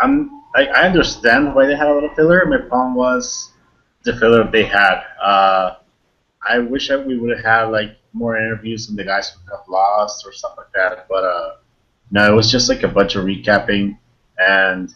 I'm 0.00 0.30
I, 0.54 0.66
I 0.66 0.82
understand 0.86 1.54
why 1.54 1.66
they 1.66 1.76
had 1.76 1.88
a 1.88 1.92
lot 1.94 2.04
of 2.04 2.14
filler. 2.14 2.46
My 2.46 2.58
problem 2.58 2.94
was 2.94 3.52
the 4.04 4.16
filler 4.16 4.48
they 4.50 4.64
had. 4.64 5.02
Uh, 5.20 5.76
I 6.48 6.58
wish 6.60 6.88
that 6.88 7.04
we 7.04 7.18
would 7.18 7.36
have 7.36 7.44
had 7.44 7.62
like 7.64 7.96
more 8.12 8.36
interviews 8.38 8.86
from 8.86 8.96
the 8.96 9.04
guys 9.04 9.30
who 9.30 9.40
have 9.56 9.66
lost 9.68 10.24
or 10.24 10.32
stuff 10.32 10.54
like 10.56 10.72
that. 10.74 11.06
But 11.08 11.24
uh, 11.24 11.56
no, 12.12 12.30
it 12.30 12.34
was 12.34 12.50
just 12.50 12.68
like 12.68 12.84
a 12.84 12.88
bunch 12.88 13.16
of 13.16 13.24
recapping, 13.24 13.98
and 14.38 14.94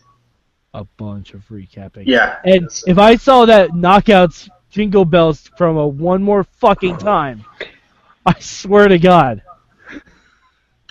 A 0.75 0.85
bunch 0.97 1.35
of 1.35 1.47
recapping. 1.49 2.05
yeah. 2.07 2.39
And 2.45 2.69
if 2.87 2.99
I 2.99 3.17
saw 3.17 3.45
that 3.47 3.71
knockouts 3.71 4.49
jingle 4.73 5.05
bells 5.05 5.49
promo 5.59 5.93
one 5.93 6.23
more 6.23 6.43
fucking 6.45 6.97
time, 6.99 7.45
I 8.27 8.35
swear 8.41 8.89
to 8.89 8.99
God. 8.99 9.43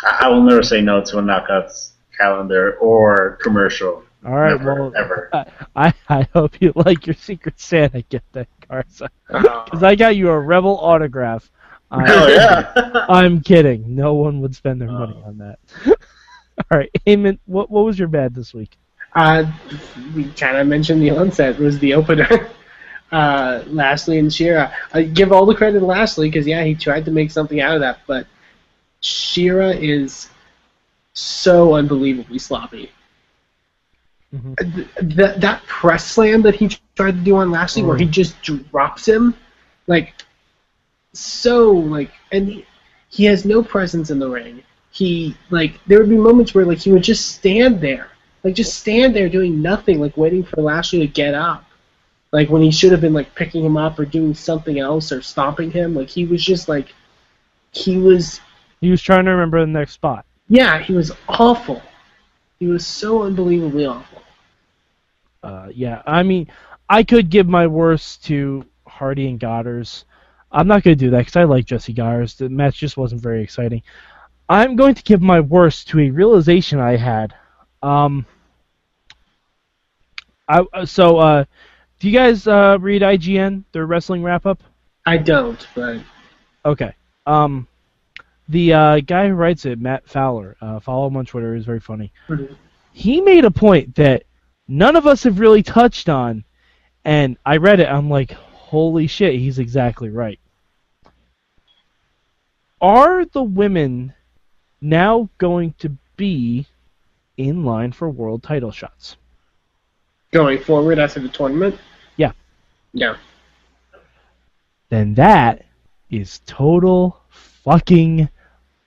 I, 0.03 0.19
I 0.21 0.27
will 0.29 0.43
never 0.43 0.63
say 0.63 0.81
no 0.81 1.01
to 1.03 1.17
a 1.17 1.21
knockouts 1.21 1.93
calendar 2.17 2.77
or 2.77 3.37
commercial. 3.41 4.03
All 4.23 4.35
right, 4.35 4.51
Never, 4.57 4.75
well, 4.75 4.93
ever. 4.95 5.29
I 5.75 5.93
I 6.07 6.27
hope 6.33 6.61
you 6.61 6.71
like 6.75 7.07
your 7.07 7.15
Secret 7.15 7.59
Santa 7.59 8.03
gift, 8.03 8.25
then, 8.31 8.45
Garza. 8.69 9.09
Uh, 9.29 9.63
Because 9.65 9.81
I 9.83 9.95
got 9.95 10.15
you 10.15 10.29
a 10.29 10.39
Rebel 10.39 10.77
autograph. 10.77 11.49
I'm, 11.89 12.05
Hell 12.05 12.29
yeah. 12.29 12.71
I'm 13.09 13.41
kidding. 13.41 13.95
No 13.95 14.13
one 14.13 14.39
would 14.41 14.55
spend 14.55 14.79
their 14.79 14.91
money 14.91 15.19
on 15.25 15.39
that. 15.39 15.59
All 16.71 16.77
right, 16.77 16.91
Eamon, 17.07 17.39
what 17.47 17.71
what 17.71 17.83
was 17.83 17.97
your 17.97 18.07
bad 18.07 18.35
this 18.35 18.53
week? 18.53 18.77
Uh, 19.15 19.51
we 20.15 20.25
kind 20.33 20.55
of 20.57 20.67
mentioned 20.67 21.01
the 21.01 21.09
onset 21.09 21.57
was 21.59 21.79
the 21.79 21.93
opener. 21.95 22.49
Uh, 23.11 23.63
Lashley 23.67 24.19
and 24.19 24.33
Shera. 24.33 24.73
I 24.93 25.03
give 25.03 25.31
all 25.33 25.45
the 25.45 25.55
credit 25.55 25.79
to 25.79 25.85
Lashley 25.85 26.29
because 26.29 26.47
yeah, 26.47 26.63
he 26.63 26.75
tried 26.75 27.05
to 27.05 27.11
make 27.11 27.29
something 27.31 27.59
out 27.59 27.75
of 27.75 27.81
that, 27.81 27.99
but 28.07 28.25
Shera 29.01 29.71
is 29.71 30.29
so 31.13 31.75
unbelievably 31.75 32.39
sloppy. 32.39 32.91
Mhm. 34.33 34.55
Th- 34.75 34.87
That 35.17 35.41
that 35.41 35.63
press 35.65 36.05
slam 36.09 36.41
that 36.43 36.55
he 36.55 36.69
tried 36.95 37.11
to 37.17 37.21
do 37.23 37.35
on 37.35 37.51
Lashley, 37.51 37.83
where 37.83 37.97
he 37.97 38.05
just 38.05 38.41
drops 38.41 39.07
him, 39.07 39.35
like 39.87 40.13
so 41.13 41.71
like, 41.71 42.11
and 42.31 42.47
he, 42.47 42.65
he 43.09 43.25
has 43.25 43.45
no 43.45 43.63
presence 43.63 44.09
in 44.11 44.19
the 44.19 44.29
ring. 44.29 44.63
He 44.91 45.35
like 45.49 45.79
there 45.87 45.99
would 45.99 46.09
be 46.09 46.17
moments 46.17 46.53
where 46.53 46.65
like 46.65 46.79
he 46.79 46.91
would 46.91 47.03
just 47.03 47.35
stand 47.35 47.81
there, 47.81 48.09
like 48.43 48.55
just 48.55 48.79
stand 48.79 49.15
there 49.15 49.29
doing 49.29 49.61
nothing, 49.61 49.99
like 49.99 50.15
waiting 50.17 50.43
for 50.43 50.61
Lashley 50.61 50.99
to 50.99 51.07
get 51.07 51.33
up. 51.33 51.65
Like 52.31 52.49
when 52.49 52.61
he 52.61 52.71
should 52.71 52.91
have 52.91 53.01
been 53.01 53.13
like 53.13 53.35
picking 53.35 53.65
him 53.65 53.77
up 53.77 53.99
or 53.99 54.05
doing 54.05 54.33
something 54.33 54.79
else 54.79 55.11
or 55.11 55.21
stopping 55.21 55.71
him. 55.71 55.95
Like 55.95 56.09
he 56.09 56.25
was 56.25 56.43
just 56.43 56.69
like 56.69 56.93
he 57.73 57.97
was 57.97 58.39
He 58.81 58.89
was 58.91 59.01
trying 59.01 59.25
to 59.25 59.31
remember 59.31 59.59
the 59.61 59.67
next 59.67 59.93
spot. 59.93 60.25
yeah, 60.47 60.79
he 60.79 60.93
was 60.93 61.11
awful. 61.27 61.81
He 62.59 62.67
was 62.67 62.85
so 62.87 63.23
unbelievably 63.23 63.85
awful. 63.85 64.23
Uh, 65.43 65.69
yeah, 65.73 66.01
I 66.05 66.23
mean, 66.23 66.47
I 66.89 67.03
could 67.03 67.29
give 67.29 67.47
my 67.47 67.67
worst 67.67 68.25
to 68.25 68.65
Hardy 68.87 69.27
and 69.29 69.39
Godderz. 69.39 70.05
I'm 70.51 70.67
not 70.67 70.83
going 70.83 70.97
to 70.97 71.05
do 71.05 71.09
that 71.11 71.19
because 71.19 71.35
I 71.37 71.45
like 71.45 71.65
Jesse 71.65 71.93
Godderz. 71.93 72.37
The 72.37 72.49
match 72.49 72.77
just 72.77 72.97
wasn't 72.97 73.21
very 73.21 73.41
exciting. 73.43 73.81
I'm 74.49 74.75
going 74.75 74.95
to 74.95 75.03
give 75.03 75.21
my 75.21 75.39
worst 75.39 75.87
to 75.89 75.99
a 75.99 76.09
realization 76.11 76.79
I 76.79 76.97
had. 76.97 77.33
Um, 77.81 78.25
I 80.47 80.65
uh, 80.73 80.85
so 80.85 81.17
uh, 81.17 81.45
do 82.01 82.09
you 82.09 82.17
guys 82.17 82.47
uh, 82.47 82.79
read 82.81 83.03
IGN 83.03 83.63
their 83.73 83.85
wrestling 83.85 84.23
wrap 84.23 84.47
up? 84.47 84.63
I 85.05 85.17
don't, 85.17 85.67
but 85.75 86.01
Okay. 86.65 86.95
Um, 87.27 87.67
the 88.49 88.73
uh, 88.73 88.99
guy 89.01 89.27
who 89.27 89.35
writes 89.35 89.65
it, 89.65 89.79
Matt 89.79 90.09
Fowler, 90.09 90.57
uh, 90.61 90.79
follow 90.79 91.05
him 91.05 91.15
on 91.15 91.27
Twitter. 91.27 91.53
He's 91.53 91.65
very 91.65 91.79
funny. 91.79 92.11
Mhm. 92.27 92.55
He 92.91 93.21
made 93.21 93.45
a 93.45 93.51
point 93.51 93.93
that 93.95 94.23
none 94.67 94.95
of 94.95 95.05
us 95.05 95.23
have 95.23 95.39
really 95.39 95.61
touched 95.61 96.09
on, 96.09 96.43
and 97.05 97.37
I 97.45 97.57
read 97.57 97.79
it. 97.79 97.87
I'm 97.87 98.09
like, 98.09 98.31
holy 98.31 99.05
shit, 99.05 99.35
he's 99.35 99.59
exactly 99.59 100.09
right. 100.09 100.39
Are 102.81 103.25
the 103.25 103.43
women 103.43 104.13
now 104.81 105.29
going 105.37 105.75
to 105.77 105.95
be 106.17 106.65
in 107.37 107.63
line 107.63 107.91
for 107.91 108.09
world 108.09 108.41
title 108.41 108.71
shots? 108.71 109.17
going 110.31 110.57
forward 110.59 110.97
after 110.97 111.19
the 111.19 111.27
tournament. 111.27 111.77
Yeah. 112.93 113.15
Then 114.89 115.13
that 115.15 115.65
is 116.09 116.41
total 116.45 117.21
fucking 117.29 118.29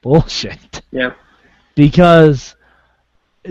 bullshit. 0.02 0.82
Yeah. 0.92 1.12
because 1.74 2.54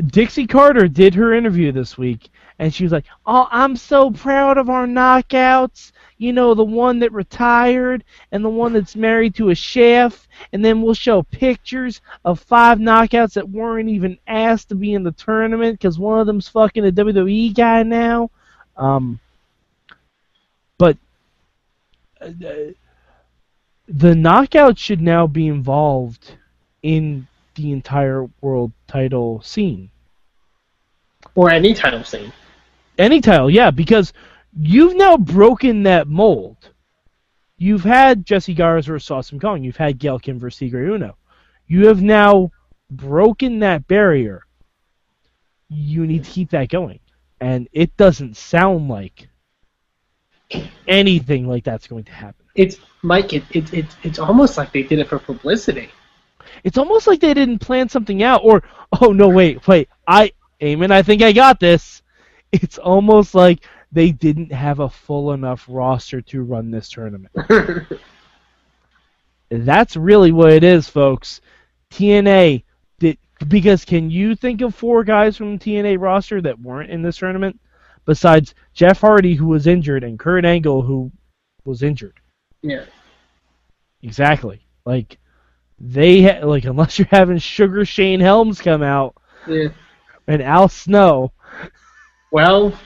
Dixie 0.07 0.47
Carter 0.47 0.87
did 0.87 1.13
her 1.15 1.33
interview 1.33 1.71
this 1.71 1.97
week, 1.97 2.29
and 2.59 2.73
she 2.73 2.83
was 2.83 2.91
like, 2.91 3.05
"Oh, 3.25 3.47
I'm 3.51 3.75
so 3.75 4.11
proud 4.11 4.57
of 4.57 4.69
our 4.69 4.85
knockouts. 4.87 5.91
You 6.17 6.31
know, 6.33 6.53
the 6.53 6.63
one 6.63 6.99
that 6.99 7.11
retired 7.11 8.03
and 8.31 8.45
the 8.45 8.49
one 8.49 8.73
that's 8.73 8.95
married 8.95 9.35
to 9.35 9.49
a 9.49 9.55
chef, 9.55 10.27
and 10.53 10.63
then 10.63 10.81
we'll 10.81 10.93
show 10.93 11.23
pictures 11.23 12.01
of 12.23 12.39
five 12.39 12.79
knockouts 12.79 13.33
that 13.33 13.49
weren't 13.49 13.89
even 13.89 14.17
asked 14.27 14.69
to 14.69 14.75
be 14.75 14.93
in 14.93 15.03
the 15.03 15.11
tournament 15.11 15.79
because 15.79 15.99
one 15.99 16.19
of 16.19 16.27
them's 16.27 16.47
fucking 16.47 16.85
a 16.85 16.91
WWE 16.91 17.53
guy 17.53 17.83
now." 17.83 18.29
Um, 18.77 19.19
the 23.87 24.15
knockout 24.15 24.77
should 24.77 25.01
now 25.01 25.27
be 25.27 25.47
involved 25.47 26.37
in 26.81 27.27
the 27.55 27.71
entire 27.71 28.27
world 28.41 28.71
title 28.87 29.41
scene. 29.41 29.89
Or 31.35 31.49
any 31.49 31.73
title 31.73 32.03
scene. 32.03 32.31
Any 32.97 33.21
title, 33.21 33.49
yeah, 33.49 33.71
because 33.71 34.13
you've 34.57 34.95
now 34.95 35.17
broken 35.17 35.83
that 35.83 36.07
mold. 36.07 36.57
You've 37.57 37.83
had 37.83 38.25
Jesse 38.25 38.53
Garza 38.53 38.91
versus 38.91 39.09
Awesome 39.09 39.39
Kong. 39.39 39.63
You've 39.63 39.77
had 39.77 39.99
Gail 39.99 40.19
Kim 40.19 40.39
versus 40.39 40.59
Tigre 40.59 40.93
Uno. 40.93 41.17
You 41.67 41.87
have 41.87 42.01
now 42.01 42.51
broken 42.89 43.59
that 43.59 43.87
barrier. 43.87 44.43
You 45.69 46.05
need 46.05 46.25
to 46.25 46.29
keep 46.29 46.51
that 46.51 46.69
going. 46.69 46.99
And 47.39 47.67
it 47.71 47.95
doesn't 47.97 48.37
sound 48.37 48.89
like 48.89 49.27
anything 50.87 51.47
like 51.47 51.63
that's 51.63 51.87
going 51.87 52.03
to 52.05 52.11
happen. 52.11 52.45
It's 52.55 52.77
Mike. 53.01 53.33
It, 53.33 53.43
it, 53.51 53.73
it 53.73 53.85
it's 54.03 54.19
almost 54.19 54.57
like 54.57 54.71
they 54.71 54.83
did 54.83 54.99
it 54.99 55.09
for 55.09 55.19
publicity. 55.19 55.89
It's 56.63 56.77
almost 56.77 57.07
like 57.07 57.19
they 57.19 57.33
didn't 57.33 57.59
plan 57.59 57.89
something 57.89 58.23
out, 58.23 58.41
or 58.43 58.63
oh 59.01 59.11
no, 59.11 59.29
wait, 59.29 59.67
wait, 59.67 59.89
I, 60.07 60.31
Eamon, 60.61 60.91
I 60.91 61.01
think 61.03 61.21
I 61.21 61.31
got 61.31 61.59
this. 61.59 62.01
It's 62.51 62.77
almost 62.77 63.33
like 63.33 63.65
they 63.91 64.11
didn't 64.11 64.51
have 64.51 64.79
a 64.79 64.89
full 64.89 65.33
enough 65.33 65.65
roster 65.67 66.21
to 66.21 66.43
run 66.43 66.71
this 66.71 66.89
tournament. 66.89 67.33
That's 69.49 69.95
really 69.95 70.31
what 70.31 70.51
it 70.51 70.63
is, 70.63 70.87
folks. 70.87 71.41
TNA 71.91 72.63
did 72.99 73.17
because 73.47 73.85
can 73.85 74.09
you 74.09 74.35
think 74.35 74.61
of 74.61 74.73
four 74.73 75.03
guys 75.03 75.37
from 75.37 75.57
the 75.57 75.63
TNA 75.63 75.99
roster 75.99 76.41
that 76.41 76.59
weren't 76.59 76.89
in 76.89 77.01
this 77.01 77.17
tournament 77.17 77.59
besides 78.05 78.53
Jeff 78.73 79.01
Hardy 79.01 79.33
who 79.35 79.47
was 79.47 79.67
injured 79.67 80.03
and 80.03 80.19
Kurt 80.19 80.45
Angle 80.45 80.81
who 80.81 81.11
was 81.65 81.83
injured? 81.83 82.19
yeah. 82.61 82.85
Exactly. 84.01 84.65
Like 84.85 85.17
they 85.79 86.21
ha- 86.23 86.45
like 86.45 86.65
unless 86.65 86.99
you're 86.99 87.07
having 87.09 87.37
Sugar 87.37 87.85
Shane 87.85 88.19
Helms 88.19 88.59
come 88.61 88.83
out 88.83 89.15
Yeah. 89.47 89.69
and 90.27 90.41
Al 90.41 90.67
Snow, 90.67 91.31
Well, 92.31 92.77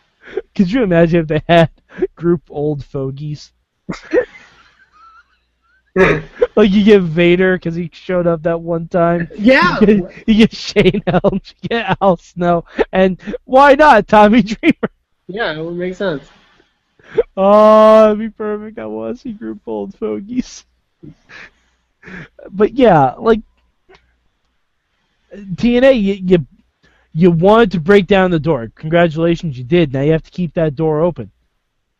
could 0.54 0.70
you 0.70 0.82
imagine 0.82 1.20
if 1.20 1.28
they 1.28 1.42
had 1.48 1.70
group 2.14 2.42
old 2.50 2.84
fogies? 2.84 3.52
Like 6.56 6.70
you 6.70 6.84
get 6.84 7.02
Vader 7.02 7.56
because 7.56 7.74
he 7.74 7.90
showed 7.92 8.26
up 8.26 8.42
that 8.44 8.58
one 8.58 8.88
time. 8.88 9.28
yeah. 9.36 9.78
You 9.80 9.86
get, 9.86 10.28
you 10.28 10.34
get 10.34 10.54
Shane 10.54 11.02
Helms, 11.06 11.54
you 11.60 11.68
get 11.68 11.98
Al 12.00 12.16
Snow, 12.16 12.64
and 12.92 13.20
why 13.44 13.74
not 13.74 14.08
Tommy 14.08 14.42
Dreamer? 14.42 14.90
Yeah, 15.26 15.52
it 15.52 15.62
would 15.62 15.74
make 15.76 15.94
sense. 15.94 16.24
Oh, 17.36 18.04
that'd 18.04 18.18
be 18.18 18.30
perfect. 18.30 18.78
I 18.78 18.86
want 18.86 19.16
to 19.16 19.20
see 19.20 19.32
group 19.32 19.60
old 19.66 19.94
fogies. 19.96 20.64
But 22.50 22.74
yeah, 22.74 23.14
like 23.18 23.40
TNA, 25.34 26.00
you, 26.00 26.14
you 26.14 26.46
you 27.12 27.30
wanted 27.30 27.70
to 27.72 27.80
break 27.80 28.06
down 28.06 28.30
the 28.30 28.38
door. 28.38 28.70
Congratulations, 28.74 29.58
you 29.58 29.64
did. 29.64 29.92
Now 29.92 30.02
you 30.02 30.12
have 30.12 30.22
to 30.22 30.30
keep 30.30 30.54
that 30.54 30.74
door 30.74 31.00
open. 31.02 31.30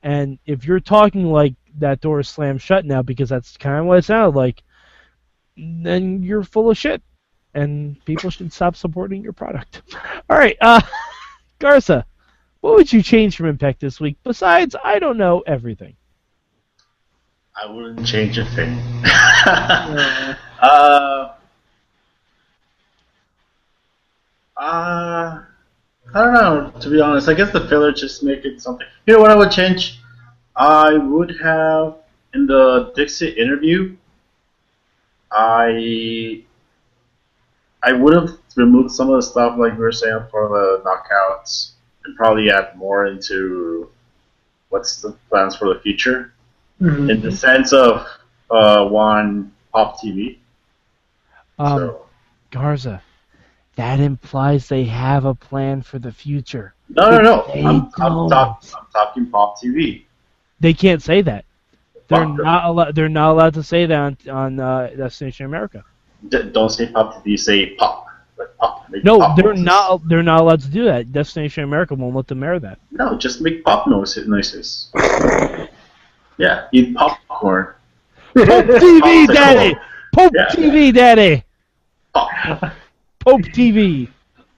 And 0.02 0.38
if 0.46 0.64
you're 0.64 0.80
talking 0.80 1.30
like 1.30 1.54
that 1.78 2.00
door 2.00 2.20
is 2.20 2.28
slammed 2.28 2.62
shut 2.62 2.84
now 2.84 3.02
because 3.02 3.28
that's 3.28 3.56
kind 3.56 3.80
of 3.80 3.86
what 3.86 3.98
it 3.98 4.04
sounded 4.04 4.36
like, 4.36 4.62
then 5.56 6.22
you're 6.22 6.44
full 6.44 6.70
of 6.70 6.76
shit, 6.76 7.02
and 7.54 8.02
people 8.04 8.30
should 8.30 8.52
stop 8.52 8.76
supporting 8.76 9.22
your 9.22 9.32
product. 9.32 9.82
All 10.30 10.36
right, 10.38 10.56
uh, 10.60 10.80
Garza, 11.58 12.06
what 12.60 12.74
would 12.74 12.92
you 12.92 13.02
change 13.02 13.36
from 13.36 13.46
Impact 13.46 13.80
this 13.80 14.00
week 14.00 14.18
besides 14.24 14.76
I 14.82 14.98
don't 14.98 15.18
know 15.18 15.42
everything? 15.46 15.96
I 17.54 17.70
wouldn't 17.70 18.06
change 18.06 18.36
a 18.36 18.44
thing. 18.44 18.78
Uh, 19.46 20.34
uh, 20.62 21.32
uh, 24.56 25.42
I 26.14 26.24
don't 26.24 26.34
know. 26.34 26.72
To 26.80 26.90
be 26.90 27.00
honest, 27.00 27.28
I 27.28 27.34
guess 27.34 27.52
the 27.52 27.66
filler 27.66 27.92
just 27.92 28.22
make 28.22 28.44
it 28.44 28.60
something. 28.60 28.86
You 29.06 29.14
know 29.14 29.20
what 29.20 29.30
I 29.30 29.36
would 29.36 29.50
change? 29.50 30.00
I 30.56 30.96
would 30.96 31.38
have 31.40 31.98
in 32.34 32.46
the 32.46 32.92
Dixie 32.94 33.28
interview. 33.28 33.96
I 35.30 36.42
I 37.82 37.92
would 37.92 38.14
have 38.14 38.30
removed 38.56 38.92
some 38.92 39.10
of 39.10 39.16
the 39.16 39.22
stuff 39.22 39.58
like 39.58 39.72
we 39.72 39.78
were 39.78 39.92
saying 39.92 40.26
for 40.30 40.48
the 40.48 40.82
knockouts, 40.88 41.72
and 42.04 42.16
probably 42.16 42.50
add 42.50 42.76
more 42.76 43.06
into 43.06 43.90
what's 44.70 45.02
the 45.02 45.12
plans 45.28 45.56
for 45.56 45.72
the 45.72 45.80
future 45.80 46.32
mhm. 46.80 47.10
in 47.10 47.20
the 47.20 47.30
sense 47.30 47.72
of 47.72 48.06
uh, 48.50 48.86
one 48.86 49.52
pop 49.72 50.00
TV. 50.00 50.38
Um, 51.58 51.78
so 51.78 52.06
Garza, 52.50 53.02
that 53.76 54.00
implies 54.00 54.68
they 54.68 54.84
have 54.84 55.24
a 55.26 55.34
plan 55.34 55.82
for 55.82 55.98
the 55.98 56.12
future. 56.12 56.74
no, 56.88 57.10
no, 57.10 57.20
no. 57.20 57.44
I'm, 57.54 57.90
I'm, 57.98 58.28
talk, 58.28 58.64
I'm 58.74 58.86
talking 58.92 59.30
pop 59.30 59.60
TV. 59.60 60.05
They 60.60 60.72
can't 60.74 61.02
say 61.02 61.22
that. 61.22 61.44
They're 62.08 62.24
Fuck 62.24 62.36
not 62.38 62.64
allowed. 62.64 62.94
They're 62.94 63.08
not 63.08 63.32
allowed 63.32 63.54
to 63.54 63.62
say 63.62 63.86
that 63.86 63.98
on, 63.98 64.16
on 64.30 64.60
uh, 64.60 64.90
Destination 64.96 65.46
America. 65.46 65.84
D- 66.28 66.50
don't 66.52 66.70
say 66.70 66.86
pop 66.88 67.24
TV. 67.24 67.38
Say 67.38 67.74
pop. 67.74 68.06
Like 68.38 68.56
pop. 68.58 68.88
Make 68.90 69.02
No, 69.04 69.18
pop 69.18 69.36
they're 69.36 69.46
noises. 69.52 69.64
not. 69.64 70.08
They're 70.08 70.22
not 70.22 70.40
allowed 70.40 70.60
to 70.60 70.68
do 70.70 70.84
that. 70.84 71.12
Destination 71.12 71.64
America 71.64 71.94
won't 71.94 72.14
let 72.14 72.26
them 72.28 72.42
air 72.42 72.58
that. 72.60 72.78
No, 72.92 73.16
just 73.18 73.40
make 73.40 73.64
pop 73.64 73.86
noises. 73.88 74.28
noises. 74.28 74.90
yeah, 76.38 76.68
eat 76.72 76.94
popcorn. 76.94 77.74
Pope 78.36 78.46
TV, 78.66 79.26
Daddy. 79.26 79.76
Pope 80.14 80.32
Yeah. 80.34 80.46
TV, 80.50 80.94
Daddy. 80.94 81.42
Pop. 82.14 82.30
Pope 83.20 83.42
TV. 83.42 84.08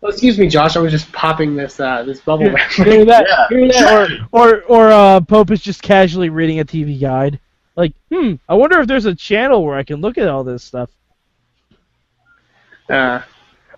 Oh, 0.03 0.09
excuse 0.09 0.39
me, 0.39 0.49
Josh. 0.49 0.77
I 0.77 0.81
was 0.81 0.93
just 0.93 1.11
popping 1.13 1.57
this 1.57 1.81
uh, 1.81 2.05
this 2.05 2.21
bubble 2.21 2.51
wrap. 2.51 2.71
Hear 2.71 3.05
that? 3.05 3.27
Yeah. 3.29 3.47
Hear 3.49 3.69
that? 3.69 4.29
Or 4.33 4.41
or 4.41 4.63
or 4.65 4.93
uh, 4.93 5.21
Pope 5.21 5.51
is 5.51 5.61
just 5.61 5.83
casually 5.83 6.29
reading 6.31 6.61
a 6.61 6.65
TV 6.65 7.01
guide. 7.01 7.41
Like, 7.75 7.93
hmm, 8.13 8.35
I 8.49 8.55
wonder 8.55 8.81
if 8.81 8.87
there's 8.87 9.07
a 9.07 9.15
channel 9.15 9.65
where 9.65 9.77
I 9.77 9.83
can 9.85 10.01
look 10.01 10.19
at 10.19 10.29
all 10.29 10.45
this 10.45 10.65
stuff. 10.65 10.91
Uh, 12.89 13.23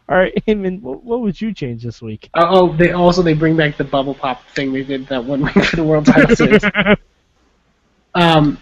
All 0.09 0.17
right, 0.17 0.33
Eamon, 0.49 0.81
what, 0.81 1.03
what 1.05 1.21
would 1.21 1.41
you 1.41 1.53
change 1.53 1.83
this 1.83 2.01
week? 2.01 2.31
oh, 2.35 2.71
oh, 2.71 2.77
they 2.77 2.93
also 2.93 3.23
they 3.23 3.35
bring 3.35 3.57
back 3.57 3.77
the 3.77 3.85
bubble 3.85 4.15
pop 4.15 4.47
thing 4.51 4.73
they 4.73 4.85
did 4.85 5.07
that 5.09 5.25
one 5.25 5.43
week 5.55 5.65
for 5.65 5.77
the 5.77 5.85
world 5.85 6.07
title 6.07 6.35
series. 6.37 6.63
Um, 8.15 8.59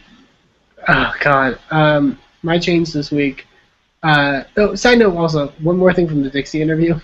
oh 0.88 1.12
god. 1.20 1.58
Um, 1.70 2.18
my 2.42 2.58
change 2.58 2.92
this 2.92 3.10
week. 3.10 3.46
Uh, 4.02 4.44
oh, 4.56 4.74
side 4.74 4.98
note 4.98 5.16
also, 5.16 5.48
one 5.60 5.76
more 5.76 5.92
thing 5.92 6.06
from 6.08 6.22
the 6.22 6.30
Dixie 6.30 6.62
interview. 6.62 6.98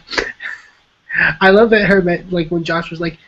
I 1.41 1.51
love 1.51 1.71
that 1.71 1.87
her 1.87 2.03
met- 2.03 2.33
like 2.33 2.49
when 2.51 2.65
Josh 2.65 2.91
was 2.91 3.01
like, 3.01 3.19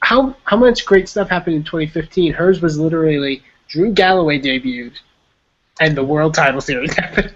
how 0.00 0.36
how 0.44 0.56
much 0.56 0.84
great 0.84 1.08
stuff 1.08 1.28
happened 1.28 1.56
in 1.56 1.64
2015. 1.64 2.32
Hers 2.32 2.60
was 2.60 2.78
literally 2.78 3.42
Drew 3.68 3.92
Galloway 3.92 4.40
debuted, 4.40 4.98
and 5.80 5.96
the 5.96 6.04
world 6.04 6.34
title 6.34 6.60
series 6.60 6.94
happened. 6.96 7.34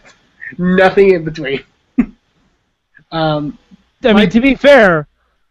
Nothing 0.59 1.14
in 1.14 1.25
between. 1.25 1.64
um, 3.11 3.59
I 4.05 4.12
mean, 4.12 4.31
to 4.31 4.40
be 4.40 4.55
fair, 4.55 5.09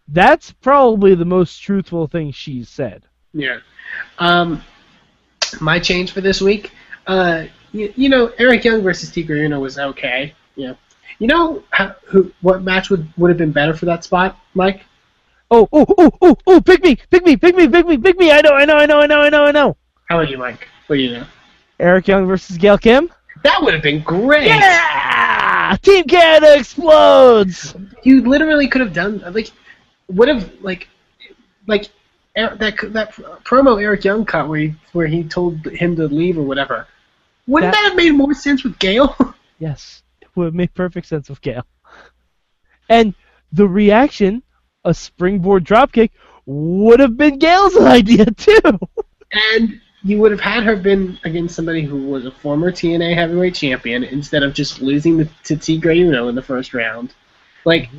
that's 0.07 0.51
probably 0.51 1.15
the 1.15 1.25
most 1.25 1.57
truthful 1.59 2.07
thing 2.07 2.31
she's 2.31 2.69
said. 2.69 3.03
Yeah. 3.33 3.59
Um, 4.19 4.63
my 5.59 5.79
change 5.79 6.11
for 6.11 6.21
this 6.21 6.41
week, 6.41 6.71
uh, 7.07 7.45
you, 7.71 7.93
you 7.95 8.09
know, 8.09 8.31
Eric 8.37 8.63
Young 8.63 8.81
versus 8.81 9.11
Tigre 9.11 9.35
Uno 9.35 9.59
was 9.59 9.77
okay. 9.77 10.33
Yeah. 10.55 10.75
You 11.19 11.27
know 11.27 11.63
how, 11.71 11.95
who 12.05 12.31
what 12.41 12.63
match 12.63 12.89
would 12.89 13.07
would 13.17 13.29
have 13.29 13.37
been 13.37 13.51
better 13.51 13.73
for 13.73 13.85
that 13.85 14.03
spot, 14.03 14.37
Mike? 14.53 14.83
Oh, 15.51 15.67
oh, 15.71 15.85
oh, 15.97 16.11
oh, 16.21 16.37
oh, 16.47 16.61
pick 16.61 16.83
me, 16.83 16.97
pick 17.09 17.25
me, 17.25 17.37
pick 17.37 17.55
me, 17.55 17.67
pick 17.67 17.85
me, 17.85 17.97
pick 17.97 18.17
me. 18.17 18.31
I 18.31 18.41
know, 18.41 18.51
I 18.51 18.65
know, 18.65 18.77
I 18.77 18.85
know, 18.85 18.99
I 18.99 19.05
know, 19.05 19.21
I 19.21 19.29
know, 19.29 19.43
I 19.45 19.51
know. 19.51 19.77
How 20.09 20.19
about 20.19 20.29
you, 20.29 20.37
Mike? 20.37 20.67
What 20.87 20.97
do 20.97 21.01
you 21.01 21.13
know? 21.13 21.25
Eric 21.79 22.07
Young 22.07 22.25
versus 22.25 22.57
Gail 22.57 22.77
Kim. 22.77 23.11
That 23.43 23.61
would 23.61 23.73
have 23.73 23.83
been 23.83 24.01
great. 24.01 24.47
Yeah! 24.47 25.77
Team 25.81 26.05
Canada 26.05 26.57
explodes. 26.57 27.75
You 28.03 28.21
literally 28.21 28.67
could 28.67 28.81
have 28.81 28.93
done 28.93 29.23
like 29.33 29.51
would 30.07 30.27
have 30.27 30.51
like 30.61 30.87
like 31.67 31.89
that 32.35 32.59
that 32.59 33.13
promo 33.43 33.81
Eric 33.81 34.03
Young 34.03 34.25
cut 34.25 34.47
where 34.47 34.59
he 34.59 34.75
where 34.93 35.07
he 35.07 35.23
told 35.23 35.65
him 35.67 35.95
to 35.95 36.07
leave 36.07 36.37
or 36.37 36.43
whatever. 36.43 36.87
Wouldn't 37.47 37.71
That- 37.71 37.79
that, 37.79 37.89
have 37.89 37.95
made 37.95 38.11
more 38.11 38.33
sense 38.33 38.63
with 38.63 38.79
Gail? 38.79 39.15
Yes, 39.57 40.03
would 40.35 40.55
make 40.55 40.73
perfect 40.73 41.07
sense 41.07 41.29
with 41.29 41.41
Gail. 41.41 41.65
And 42.89 43.13
the 43.51 43.67
reaction, 43.67 44.43
a 44.83 44.93
springboard 44.93 45.63
dropkick, 45.65 46.11
would 46.45 46.99
have 46.99 47.17
been 47.17 47.39
Gail's 47.39 47.77
idea 47.81 48.25
too. 48.25 48.79
and 49.31 49.81
you 50.03 50.19
would 50.19 50.31
have 50.31 50.39
had 50.39 50.63
her 50.63 50.75
been 50.75 51.17
against 51.23 51.55
somebody 51.55 51.81
who 51.81 52.07
was 52.07 52.25
a 52.25 52.31
former 52.31 52.71
TNA 52.71 53.15
heavyweight 53.15 53.55
champion 53.55 54.03
instead 54.03 54.43
of 54.43 54.53
just 54.53 54.81
losing 54.81 55.17
to, 55.17 55.29
to 55.45 55.55
Tigre 55.55 55.93
Uno 55.93 56.27
in 56.27 56.35
the 56.35 56.43
first 56.43 56.73
round. 56.73 57.13
Like, 57.65 57.89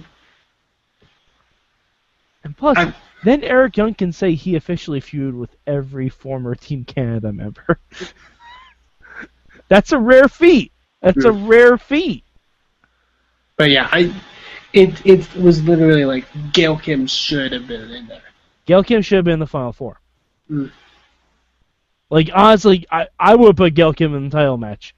And 2.44 2.56
plus, 2.56 2.78
I'm- 2.78 2.94
then 3.24 3.42
Eric 3.42 3.76
Young 3.76 3.94
can 3.94 4.12
say 4.12 4.34
he 4.34 4.54
officially 4.54 5.00
feuded 5.00 5.34
with 5.34 5.56
every 5.66 6.08
former 6.08 6.54
Team 6.54 6.84
Canada 6.84 7.32
member. 7.32 7.80
That's 9.68 9.90
a 9.90 9.98
rare 9.98 10.28
feat. 10.28 10.72
That's 11.02 11.24
a 11.24 11.32
hmm. 11.32 11.48
rare 11.48 11.76
feat. 11.76 12.22
But 13.56 13.70
yeah, 13.70 13.88
I 13.90 14.14
it 14.72 15.04
it 15.04 15.34
was 15.34 15.62
literally 15.64 16.04
like 16.04 16.26
Gail 16.52 16.78
Kim 16.78 17.06
should 17.06 17.52
have 17.52 17.66
been 17.66 17.90
in 17.90 18.06
there. 18.06 18.22
Gail 18.66 18.82
Kim 18.82 19.02
should 19.02 19.16
have 19.16 19.24
been 19.24 19.34
in 19.34 19.40
the 19.40 19.46
Final 19.46 19.72
Four. 19.72 20.00
Mm. 20.50 20.70
Like 22.10 22.30
honestly, 22.34 22.86
I, 22.90 23.08
I 23.18 23.34
would 23.34 23.56
put 23.56 23.74
Gail 23.74 23.92
Kim 23.92 24.14
in 24.14 24.28
the 24.28 24.36
title 24.36 24.58
match. 24.58 24.94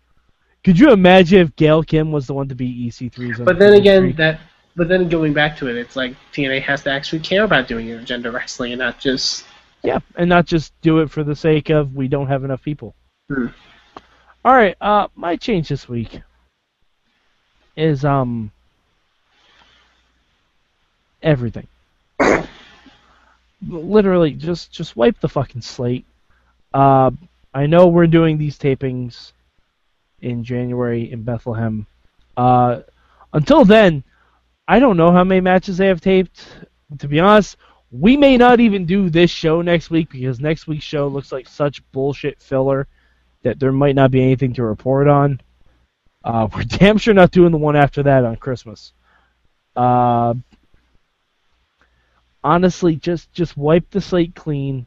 Could 0.64 0.78
you 0.78 0.90
imagine 0.90 1.40
if 1.40 1.56
Gail 1.56 1.82
Kim 1.82 2.10
was 2.10 2.26
the 2.26 2.34
one 2.34 2.48
to 2.48 2.54
beat 2.54 2.90
EC3's? 2.90 3.38
But 3.38 3.58
then 3.58 3.74
again, 3.74 4.14
that 4.16 4.40
but 4.74 4.88
then 4.88 5.08
going 5.08 5.32
back 5.32 5.56
to 5.58 5.68
it, 5.68 5.76
it's 5.76 5.96
like 5.96 6.14
TNA 6.32 6.62
has 6.62 6.82
to 6.82 6.90
actually 6.90 7.20
care 7.20 7.44
about 7.44 7.68
doing 7.68 7.86
intergender 7.86 8.32
wrestling 8.32 8.72
and 8.72 8.80
not 8.80 8.98
just 8.98 9.44
yeah, 9.82 10.00
and 10.16 10.28
not 10.28 10.46
just 10.46 10.72
do 10.82 10.98
it 10.98 11.10
for 11.10 11.22
the 11.22 11.36
sake 11.36 11.70
of 11.70 11.94
we 11.94 12.08
don't 12.08 12.26
have 12.26 12.44
enough 12.44 12.62
people. 12.62 12.94
Hmm. 13.28 13.46
All 14.44 14.54
right, 14.54 14.76
uh, 14.80 15.08
my 15.14 15.36
change 15.36 15.68
this 15.68 15.88
week 15.88 16.20
is 17.78 18.04
um 18.04 18.50
everything. 21.23 21.66
Literally, 23.66 24.32
just 24.32 24.73
just 24.73 24.97
wipe 24.97 25.20
the 25.20 25.28
fucking 25.28 25.62
slate. 25.62 26.04
Uh, 26.75 27.11
I 27.54 27.66
know 27.66 27.87
we're 27.87 28.06
doing 28.06 28.37
these 28.37 28.58
tapings 28.58 29.32
in 30.20 30.45
January 30.45 31.10
in 31.10 31.23
Bethlehem. 31.23 31.86
Uh, 32.36 32.80
until 33.32 33.64
then, 33.64 34.04
I 34.67 34.78
don't 34.78 34.97
know 34.97 35.12
how 35.12 35.25
many 35.25 35.41
matches 35.41 35.78
they 35.78 35.86
have 35.86 36.00
taped. 36.00 36.47
To 36.99 37.08
be 37.08 37.21
honest, 37.21 37.56
we 37.91 38.17
may 38.17 38.36
not 38.36 38.60
even 38.60 38.86
do 38.86 39.08
this 39.08 39.30
show 39.30 39.62
next 39.62 39.91
week 39.91 40.10
because 40.10 40.41
next 40.41 40.67
week's 40.67 40.84
show 40.84 41.08
looks 41.08 41.32
like 41.32 41.49
such 41.49 41.82
bullshit 41.93 42.41
filler 42.41 42.86
that 43.43 43.58
there 43.58 43.73
might 43.73 43.95
not 43.95 44.10
be 44.10 44.23
anything 44.23 44.52
to 44.54 44.62
report 44.64 45.08
on. 45.08 45.41
Uh, 46.25 46.49
we're 46.54 46.63
damn 46.65 46.99
sure 46.99 47.15
not 47.15 47.31
doing 47.31 47.52
the 47.52 47.59
one 47.59 47.76
after 47.76 48.02
that 48.02 48.25
on 48.25 48.37
Christmas. 48.37 48.93
Uh, 49.76 50.35
honestly, 52.43 52.97
just 52.97 53.33
just 53.33 53.57
wipe 53.57 53.91
the 53.91 54.00
slate 54.00 54.35
clean. 54.35 54.87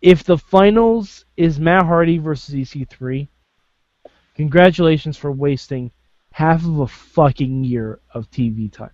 If 0.00 0.22
the 0.24 0.38
finals 0.38 1.24
is 1.36 1.58
Matt 1.58 1.84
Hardy 1.84 2.18
versus 2.18 2.54
EC3, 2.54 3.26
congratulations 4.36 5.16
for 5.16 5.32
wasting 5.32 5.90
half 6.30 6.64
of 6.64 6.78
a 6.78 6.86
fucking 6.86 7.64
year 7.64 7.98
of 8.14 8.30
TV 8.30 8.72
time. 8.72 8.90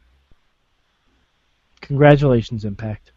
Congratulations, 1.82 2.64
Impact. 2.64 3.12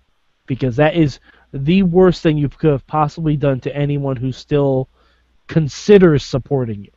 Because 0.46 0.76
that 0.76 0.96
is 0.96 1.20
the 1.54 1.84
worst 1.84 2.22
thing 2.22 2.38
you 2.38 2.50
could 2.50 2.72
have 2.72 2.86
possibly 2.88 3.38
done 3.38 3.62
to 3.62 3.74
anyone 3.76 4.18
who 4.18 4.34
still 4.34 4.90
considers 5.48 6.24
supporting 6.24 6.84
you. 6.84 6.92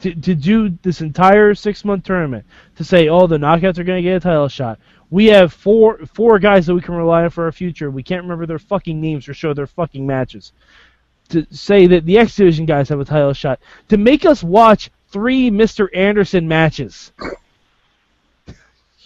To, 0.00 0.14
to 0.14 0.34
do 0.34 0.70
this 0.82 1.02
entire 1.02 1.54
six 1.54 1.84
month 1.84 2.04
tournament, 2.04 2.46
to 2.76 2.84
say, 2.84 3.08
oh, 3.08 3.26
the 3.26 3.36
knockouts 3.36 3.78
are 3.78 3.84
going 3.84 4.02
to 4.02 4.08
get 4.08 4.16
a 4.16 4.20
title 4.20 4.48
shot. 4.48 4.78
We 5.10 5.26
have 5.26 5.52
four 5.52 5.98
four 6.14 6.38
guys 6.38 6.66
that 6.66 6.74
we 6.74 6.80
can 6.80 6.94
rely 6.94 7.24
on 7.24 7.30
for 7.30 7.44
our 7.44 7.52
future. 7.52 7.90
We 7.90 8.02
can't 8.02 8.22
remember 8.22 8.46
their 8.46 8.58
fucking 8.58 9.00
names 9.00 9.28
or 9.28 9.34
show 9.34 9.52
their 9.52 9.66
fucking 9.66 10.06
matches. 10.06 10.52
To 11.30 11.46
say 11.50 11.86
that 11.88 12.06
the 12.06 12.18
X 12.18 12.36
Division 12.36 12.64
guys 12.66 12.88
have 12.88 13.00
a 13.00 13.04
title 13.04 13.32
shot. 13.32 13.60
To 13.88 13.96
make 13.98 14.24
us 14.24 14.42
watch 14.42 14.90
three 15.08 15.50
Mr. 15.50 15.88
Anderson 15.94 16.48
matches. 16.48 17.12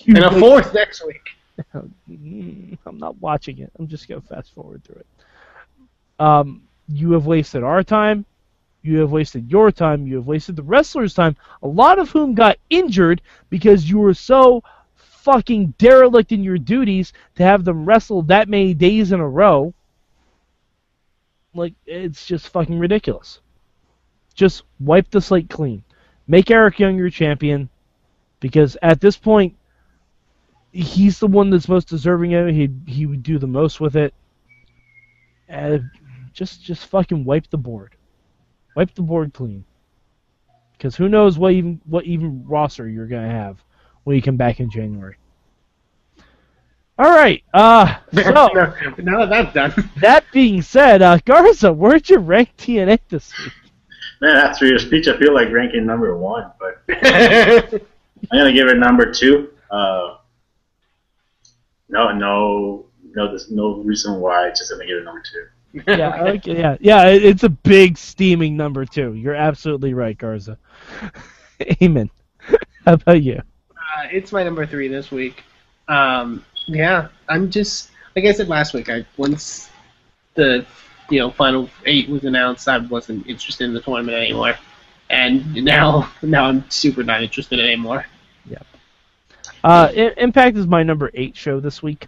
And 0.06 0.18
a 0.18 0.38
fourth 0.38 0.74
next 0.74 1.02
week. 1.06 1.30
I'm 1.74 2.98
not 2.98 3.16
watching 3.20 3.58
it. 3.58 3.72
I'm 3.78 3.88
just 3.88 4.08
gonna 4.08 4.20
fast 4.20 4.52
forward 4.52 4.84
through 4.84 4.96
it. 4.96 5.06
Um, 6.18 6.62
you 6.88 7.12
have 7.12 7.26
wasted 7.26 7.62
our 7.62 7.82
time. 7.82 8.26
You 8.84 8.98
have 9.00 9.10
wasted 9.10 9.50
your 9.50 9.72
time. 9.72 10.06
You 10.06 10.16
have 10.16 10.26
wasted 10.26 10.56
the 10.56 10.62
wrestlers' 10.62 11.14
time. 11.14 11.36
A 11.62 11.66
lot 11.66 11.98
of 11.98 12.10
whom 12.10 12.34
got 12.34 12.58
injured 12.68 13.22
because 13.48 13.88
you 13.88 13.98
were 13.98 14.12
so 14.12 14.62
fucking 14.94 15.72
derelict 15.78 16.32
in 16.32 16.44
your 16.44 16.58
duties 16.58 17.14
to 17.36 17.42
have 17.42 17.64
them 17.64 17.86
wrestle 17.86 18.20
that 18.22 18.46
many 18.46 18.74
days 18.74 19.10
in 19.10 19.20
a 19.20 19.28
row. 19.28 19.72
Like 21.54 21.72
it's 21.86 22.26
just 22.26 22.50
fucking 22.50 22.78
ridiculous. 22.78 23.40
Just 24.34 24.64
wipe 24.78 25.10
the 25.10 25.20
slate 25.22 25.48
clean. 25.48 25.82
Make 26.28 26.50
Eric 26.50 26.78
Young 26.78 26.98
your 26.98 27.08
champion 27.08 27.70
because 28.38 28.76
at 28.82 29.00
this 29.00 29.16
point 29.16 29.56
he's 30.72 31.18
the 31.20 31.26
one 31.26 31.48
that's 31.48 31.68
most 31.68 31.88
deserving 31.88 32.34
of 32.34 32.48
it. 32.48 32.54
He 32.54 32.68
he 32.86 33.06
would 33.06 33.22
do 33.22 33.38
the 33.38 33.46
most 33.46 33.80
with 33.80 33.96
it. 33.96 34.12
Uh, 35.50 35.78
just 36.34 36.62
just 36.62 36.86
fucking 36.86 37.24
wipe 37.24 37.48
the 37.48 37.56
board, 37.56 37.94
wipe 38.74 38.94
the 38.94 39.02
board 39.02 39.32
clean. 39.32 39.64
Because 40.72 40.96
who 40.96 41.08
knows 41.08 41.38
what 41.38 41.52
even 41.52 41.80
what 41.86 42.04
even 42.04 42.44
roster 42.46 42.88
you're 42.88 43.06
gonna 43.06 43.30
have 43.30 43.62
when 44.04 44.16
you 44.16 44.22
come 44.22 44.36
back 44.36 44.60
in 44.60 44.70
January. 44.70 45.16
All 46.98 47.10
right. 47.10 47.42
Uh, 47.52 47.96
so 48.14 48.30
now, 48.30 48.54
now 48.98 49.26
that 49.26 49.52
that's 49.54 49.74
done. 49.74 49.90
that 50.00 50.24
being 50.32 50.62
said, 50.62 51.02
uh, 51.02 51.18
Garza, 51.24 51.72
where'd 51.72 52.08
you 52.08 52.18
rank 52.18 52.50
TNA 52.56 52.98
this 53.08 53.32
week? 53.38 53.52
Man, 54.20 54.36
after 54.36 54.66
your 54.66 54.78
speech, 54.78 55.08
I 55.08 55.16
feel 55.18 55.34
like 55.34 55.50
ranking 55.50 55.86
number 55.86 56.16
one, 56.16 56.50
but 56.58 56.82
I'm 56.88 58.38
gonna 58.38 58.52
give 58.52 58.68
it 58.68 58.78
number 58.78 59.12
two. 59.12 59.50
Uh, 59.70 60.16
no, 61.88 62.12
no, 62.12 62.86
no. 63.02 63.28
There's 63.28 63.50
no 63.50 63.76
reason 63.82 64.20
why. 64.20 64.50
Just 64.50 64.70
gonna 64.70 64.86
give 64.86 64.98
it 64.98 65.04
number 65.04 65.22
two. 65.22 65.46
Yeah, 65.86 66.22
okay, 66.22 66.58
yeah, 66.58 66.76
yeah. 66.80 67.06
it- 67.08 67.24
It's 67.24 67.42
a 67.42 67.48
big 67.48 67.98
steaming 67.98 68.56
number 68.56 68.84
two. 68.84 69.14
You're 69.14 69.34
absolutely 69.34 69.92
right, 69.94 70.16
Garza. 70.16 70.56
Eamon. 71.60 72.10
How 72.84 72.94
about 72.94 73.22
you? 73.22 73.40
Uh, 73.70 74.06
it's 74.12 74.32
my 74.32 74.42
number 74.44 74.66
three 74.66 74.88
this 74.88 75.10
week. 75.10 75.42
Um, 75.88 76.44
yeah, 76.66 77.08
I'm 77.28 77.50
just 77.50 77.90
like 78.16 78.24
I 78.24 78.32
said 78.32 78.48
last 78.48 78.74
week. 78.74 78.88
I 78.88 79.04
once 79.16 79.70
the 80.34 80.64
you 81.10 81.18
know 81.20 81.30
final 81.30 81.68
eight 81.86 82.08
was 82.08 82.24
announced, 82.24 82.68
I 82.68 82.78
wasn't 82.78 83.26
interested 83.26 83.64
in 83.64 83.74
the 83.74 83.80
tournament 83.80 84.16
anymore, 84.16 84.54
and 85.10 85.54
now 85.54 86.10
now 86.22 86.44
I'm 86.44 86.68
super 86.70 87.02
not 87.02 87.22
interested 87.22 87.58
anymore. 87.60 88.06
Uh, 89.62 89.90
I- 89.96 90.12
Impact 90.18 90.56
is 90.58 90.66
my 90.66 90.82
number 90.82 91.10
eight 91.14 91.34
show 91.36 91.58
this 91.58 91.82
week. 91.82 92.06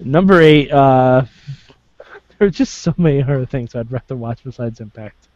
Number 0.00 0.40
eight. 0.40 0.70
Uh, 0.70 1.24
there 2.38 2.48
are 2.48 2.50
just 2.50 2.74
so 2.74 2.94
many 2.96 3.22
other 3.22 3.46
things 3.46 3.74
I'd 3.74 3.90
rather 3.90 4.16
watch 4.16 4.44
besides 4.44 4.80
Impact. 4.80 5.28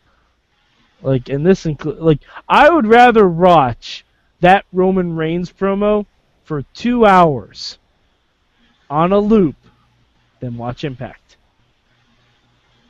Like, 1.02 1.28
and 1.28 1.44
this 1.46 1.64
include 1.66 1.98
like 1.98 2.20
I 2.48 2.68
would 2.68 2.86
rather 2.86 3.26
watch 3.28 4.04
that 4.40 4.64
Roman 4.72 5.16
Reigns 5.16 5.52
promo 5.52 6.06
for 6.44 6.62
two 6.74 7.06
hours 7.06 7.78
on 8.90 9.12
a 9.12 9.18
loop, 9.18 9.56
than 10.40 10.56
watch 10.56 10.84
Impact. 10.84 11.36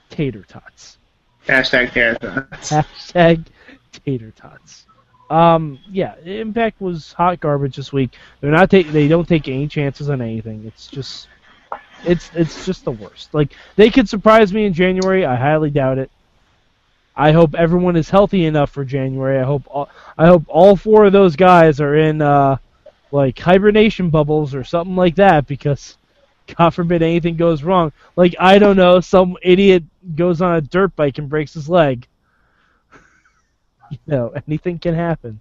Tater 0.09 0.42
tots. 0.42 0.99
Hashtag 1.46 1.92
tater 1.92 2.14
tots. 2.14 2.70
Hashtag 2.70 3.46
tater 3.92 4.33
tots. 4.33 4.87
Um, 5.29 5.79
yeah, 5.88 6.16
Impact 6.25 6.81
was 6.81 7.12
hot 7.12 7.38
garbage 7.38 7.77
this 7.77 7.92
week. 7.92 8.16
They're 8.40 8.51
not 8.51 8.70
take 8.70 8.88
they 8.88 9.07
don't 9.07 9.29
take 9.29 9.46
any 9.46 9.68
chances 9.68 10.11
on 10.11 10.20
anything. 10.20 10.64
It's 10.66 10.88
just 10.88 11.29
it's 12.05 12.31
it's 12.35 12.67
just 12.67 12.85
the 12.85 12.93
worst. 12.93 13.33
Like 13.35 13.55
they 13.77 13.91
could 13.91 14.09
surprise 14.09 14.53
me 14.53 14.65
in 14.65 14.73
January. 14.73 15.25
I 15.25 15.37
highly 15.37 15.71
doubt 15.71 15.99
it. 15.99 16.11
I 17.17 17.33
hope 17.33 17.55
everyone 17.55 17.97
is 17.97 18.09
healthy 18.09 18.47
enough 18.47 18.71
for 18.71 18.85
January. 18.85 19.39
I 19.39 19.45
hope 19.45 19.65
all, 19.67 19.89
I 20.17 20.27
hope 20.27 20.45
all 20.49 20.77
four 20.77 21.05
of 21.05 21.13
those 21.13 21.37
guys 21.37 21.81
are 21.81 21.97
in 21.97 22.23
uh, 22.23 22.57
like 23.13 23.39
hibernation 23.39 24.11
bubbles 24.11 24.55
or 24.55 24.65
something 24.65 24.97
like 24.97 25.17
that 25.17 25.47
because 25.47 25.99
God 26.57 26.71
forbid 26.71 27.03
anything 27.03 27.37
goes 27.37 27.63
wrong. 27.63 27.93
Like 28.17 28.35
I 28.39 28.59
don't 28.59 28.77
know, 28.77 29.01
some 29.01 29.37
idiot 29.43 29.85
goes 30.15 30.41
on 30.41 30.57
a 30.57 30.61
dirt 30.61 30.95
bike 30.97 31.19
and 31.19 31.29
breaks 31.29 31.55
his 31.55 31.69
leg. 31.69 32.07
you 33.91 33.99
know, 34.07 34.33
anything 34.47 34.79
can 34.79 34.95
happen. 34.95 35.41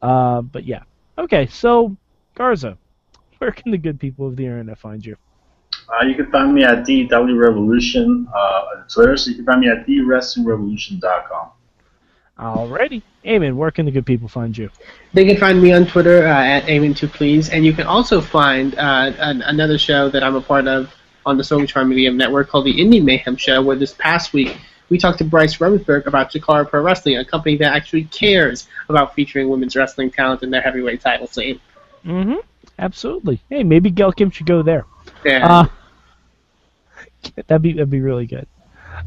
Uh, 0.00 0.42
but 0.42 0.64
yeah. 0.64 0.82
Okay, 1.18 1.46
so 1.46 1.96
Garza, 2.34 2.78
where 3.38 3.52
can 3.52 3.70
the 3.70 3.78
good 3.78 4.00
people 4.00 4.26
of 4.26 4.36
the 4.36 4.44
internet 4.44 4.78
find 4.78 5.04
you? 5.04 5.16
Uh, 5.92 6.04
you 6.04 6.14
can 6.14 6.30
find 6.30 6.54
me 6.54 6.64
at 6.64 6.86
DW 6.86 7.38
Revolution 7.38 8.26
uh, 8.34 8.38
on 8.76 8.88
Twitter, 8.88 9.16
so 9.16 9.30
you 9.30 9.36
can 9.36 9.44
find 9.44 9.60
me 9.60 9.68
at 9.68 9.86
TheWrestlingRevolution.com. 9.86 11.50
Alrighty. 12.38 13.02
Eamon, 13.24 13.54
where 13.54 13.70
can 13.70 13.84
the 13.84 13.92
good 13.92 14.06
people 14.06 14.26
find 14.26 14.56
you? 14.56 14.70
They 15.12 15.24
can 15.24 15.36
find 15.36 15.62
me 15.62 15.72
on 15.72 15.86
Twitter 15.86 16.26
uh, 16.26 16.44
at 16.44 16.64
Eamon2Please, 16.64 17.50
and 17.52 17.64
you 17.64 17.72
can 17.72 17.86
also 17.86 18.20
find 18.20 18.74
uh, 18.76 19.12
an, 19.18 19.42
another 19.42 19.78
show 19.78 20.08
that 20.08 20.24
I'm 20.24 20.34
a 20.34 20.40
part 20.40 20.66
of 20.66 20.92
on 21.24 21.36
the 21.36 21.44
Sorgatron 21.44 21.88
Media 21.88 22.10
Network 22.10 22.48
called 22.48 22.66
the 22.66 22.74
Indie 22.74 23.02
Mayhem 23.02 23.36
Show, 23.36 23.62
where 23.62 23.76
this 23.76 23.92
past 23.92 24.32
week 24.32 24.56
we 24.88 24.98
talked 24.98 25.18
to 25.18 25.24
Bryce 25.24 25.58
Remsburg 25.58 26.06
about 26.06 26.32
Chikara 26.32 26.68
Pro 26.68 26.82
Wrestling, 26.82 27.18
a 27.18 27.24
company 27.24 27.56
that 27.58 27.74
actually 27.74 28.04
cares 28.04 28.66
about 28.88 29.14
featuring 29.14 29.48
women's 29.48 29.76
wrestling 29.76 30.10
talent 30.10 30.42
in 30.42 30.50
their 30.50 30.62
heavyweight 30.62 31.00
title 31.00 31.28
scene. 31.28 31.60
Mm-hmm. 32.04 32.34
Absolutely. 32.78 33.40
Hey, 33.48 33.62
maybe 33.62 33.90
Gail 33.90 34.10
Kim 34.10 34.30
should 34.30 34.46
go 34.46 34.62
there. 34.62 34.84
Yeah. 35.24 35.46
Uh, 35.46 35.66
that'd 37.34 37.62
be 37.62 37.72
that'd 37.72 37.90
be 37.90 38.00
really 38.00 38.26
good. 38.26 38.46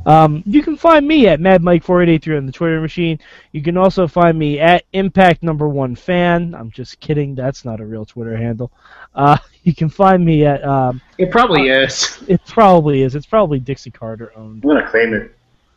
Um, 0.06 0.44
you 0.46 0.62
can 0.62 0.76
find 0.78 1.08
me 1.08 1.28
at 1.28 1.40
MadMike4883 1.40 2.38
on 2.38 2.46
the 2.46 2.52
Twitter 2.52 2.82
machine. 2.82 3.20
You 3.52 3.62
can 3.62 3.78
also 3.78 4.08
find 4.08 4.38
me 4.38 4.60
at 4.60 4.84
Impact 4.94 5.44
Number 5.44 5.68
One 5.68 5.96
Fan. 5.96 6.54
I'm 6.56 6.72
just 6.72 7.00
kidding. 7.00 7.36
That's 7.36 7.66
not 7.66 7.80
a 7.80 7.86
real 7.86 8.06
Twitter 8.06 8.36
handle. 8.36 8.72
Uh, 9.14 9.38
you 9.64 9.74
can 9.74 9.90
find 9.90 10.24
me 10.24 10.46
at. 10.46 10.64
Um, 10.64 11.02
it 11.18 11.32
probably 11.32 11.70
is. 11.70 12.24
It 12.28 12.42
probably 12.46 13.02
is. 13.04 13.16
It's 13.16 13.26
probably 13.26 13.60
Dixie 13.60 13.92
Carter 13.92 14.32
owned. 14.36 14.64
I'm 14.64 14.70
gonna 14.70 14.90
claim 14.90 15.14
it. 15.14 15.32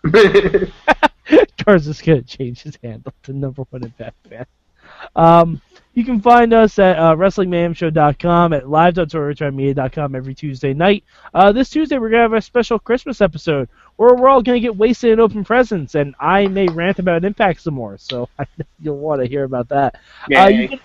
Garza's 1.64 2.00
gonna 2.00 2.22
change 2.22 2.62
his 2.62 2.78
handle 2.82 3.12
to 3.24 3.32
Number 3.32 3.62
One 3.70 3.84
Impact 3.84 4.16
Fan. 4.28 4.46
Um, 5.14 5.60
you 5.94 6.04
can 6.04 6.20
find 6.20 6.52
us 6.52 6.78
at 6.78 6.98
uh, 6.98 7.16
WrestlingMayhemShow.com, 7.16 8.52
at 8.52 8.68
live.torretromedia.com 8.68 10.14
every 10.14 10.34
Tuesday 10.34 10.72
night. 10.72 11.04
Uh, 11.34 11.50
this 11.52 11.70
Tuesday, 11.70 11.98
we're 11.98 12.10
going 12.10 12.18
to 12.20 12.22
have 12.22 12.32
a 12.34 12.42
special 12.42 12.78
Christmas 12.78 13.20
episode 13.20 13.68
where 13.96 14.14
we're 14.14 14.28
all 14.28 14.42
going 14.42 14.56
to 14.56 14.60
get 14.60 14.76
wasted 14.76 15.12
and 15.12 15.20
open 15.20 15.44
presents, 15.44 15.94
and 15.94 16.14
I 16.20 16.46
may 16.46 16.68
rant 16.68 16.98
about 16.98 17.24
Impact 17.24 17.60
some 17.60 17.74
more, 17.74 17.98
so 17.98 18.28
you'll 18.80 18.98
want 18.98 19.22
to 19.22 19.28
hear 19.28 19.44
about 19.44 19.68
that. 19.70 19.96
Uh, 20.34 20.46
you, 20.46 20.68
can, 20.68 20.80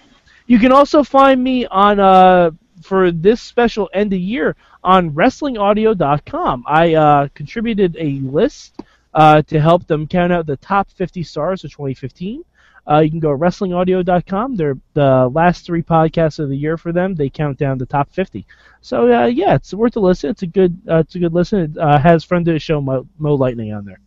you 0.47 0.59
can 0.59 0.71
also 0.71 1.03
find 1.03 1.43
me 1.43 1.67
on, 1.67 1.99
uh, 1.99 2.51
for 2.81 3.11
this 3.11 3.41
special 3.41 3.89
end 3.93 4.13
of 4.13 4.19
year, 4.19 4.55
on 4.83 5.11
WrestlingAudio.com. 5.11 6.63
I 6.65 6.95
uh, 6.95 7.27
contributed 7.35 7.95
a 7.99 8.19
list 8.19 8.81
uh, 9.13 9.41
to 9.43 9.59
help 9.59 9.85
them 9.85 10.07
count 10.07 10.33
out 10.33 10.45
the 10.45 10.57
top 10.57 10.89
50 10.89 11.23
stars 11.23 11.63
of 11.63 11.71
2015. 11.71 12.43
Uh, 12.89 12.99
you 12.99 13.09
can 13.09 13.19
go 13.19 13.31
to 13.31 13.37
WrestlingAudio.com. 13.37 14.55
They're 14.55 14.77
the 14.93 15.29
last 15.33 15.65
three 15.65 15.81
podcasts 15.81 16.39
of 16.39 16.49
the 16.49 16.57
year 16.57 16.77
for 16.77 16.91
them. 16.91 17.15
They 17.15 17.29
count 17.29 17.57
down 17.57 17.77
the 17.77 17.85
top 17.85 18.11
50. 18.11 18.45
So 18.81 19.11
uh, 19.11 19.25
yeah, 19.27 19.55
it's 19.55 19.73
worth 19.73 19.95
a 19.95 19.99
listen. 19.99 20.29
It's 20.29 20.43
a 20.43 20.47
good, 20.47 20.77
uh, 20.89 20.97
it's 20.97 21.15
a 21.15 21.19
good 21.19 21.33
listen. 21.33 21.59
It 21.59 21.77
uh, 21.77 21.97
has 21.99 22.23
friend 22.23 22.47
of 22.47 22.53
the 22.53 22.59
show 22.59 22.81
Mo, 22.81 23.07
Mo 23.17 23.35
Lightning 23.35 23.73
on 23.73 23.85
there. 23.85 23.99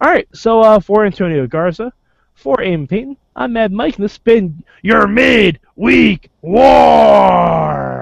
All 0.00 0.10
right, 0.10 0.28
so 0.34 0.60
uh, 0.60 0.80
for 0.80 1.06
Antonio 1.06 1.46
Garza, 1.46 1.92
for 2.34 2.58
Eamon 2.58 2.88
Payton, 2.88 3.16
I'm 3.34 3.54
Mad 3.54 3.72
Mike, 3.72 3.96
and 3.96 4.04
this 4.04 4.12
has 4.12 4.18
been 4.18 4.62
your 4.82 5.06
mid-week 5.06 6.30
war. 6.42 7.95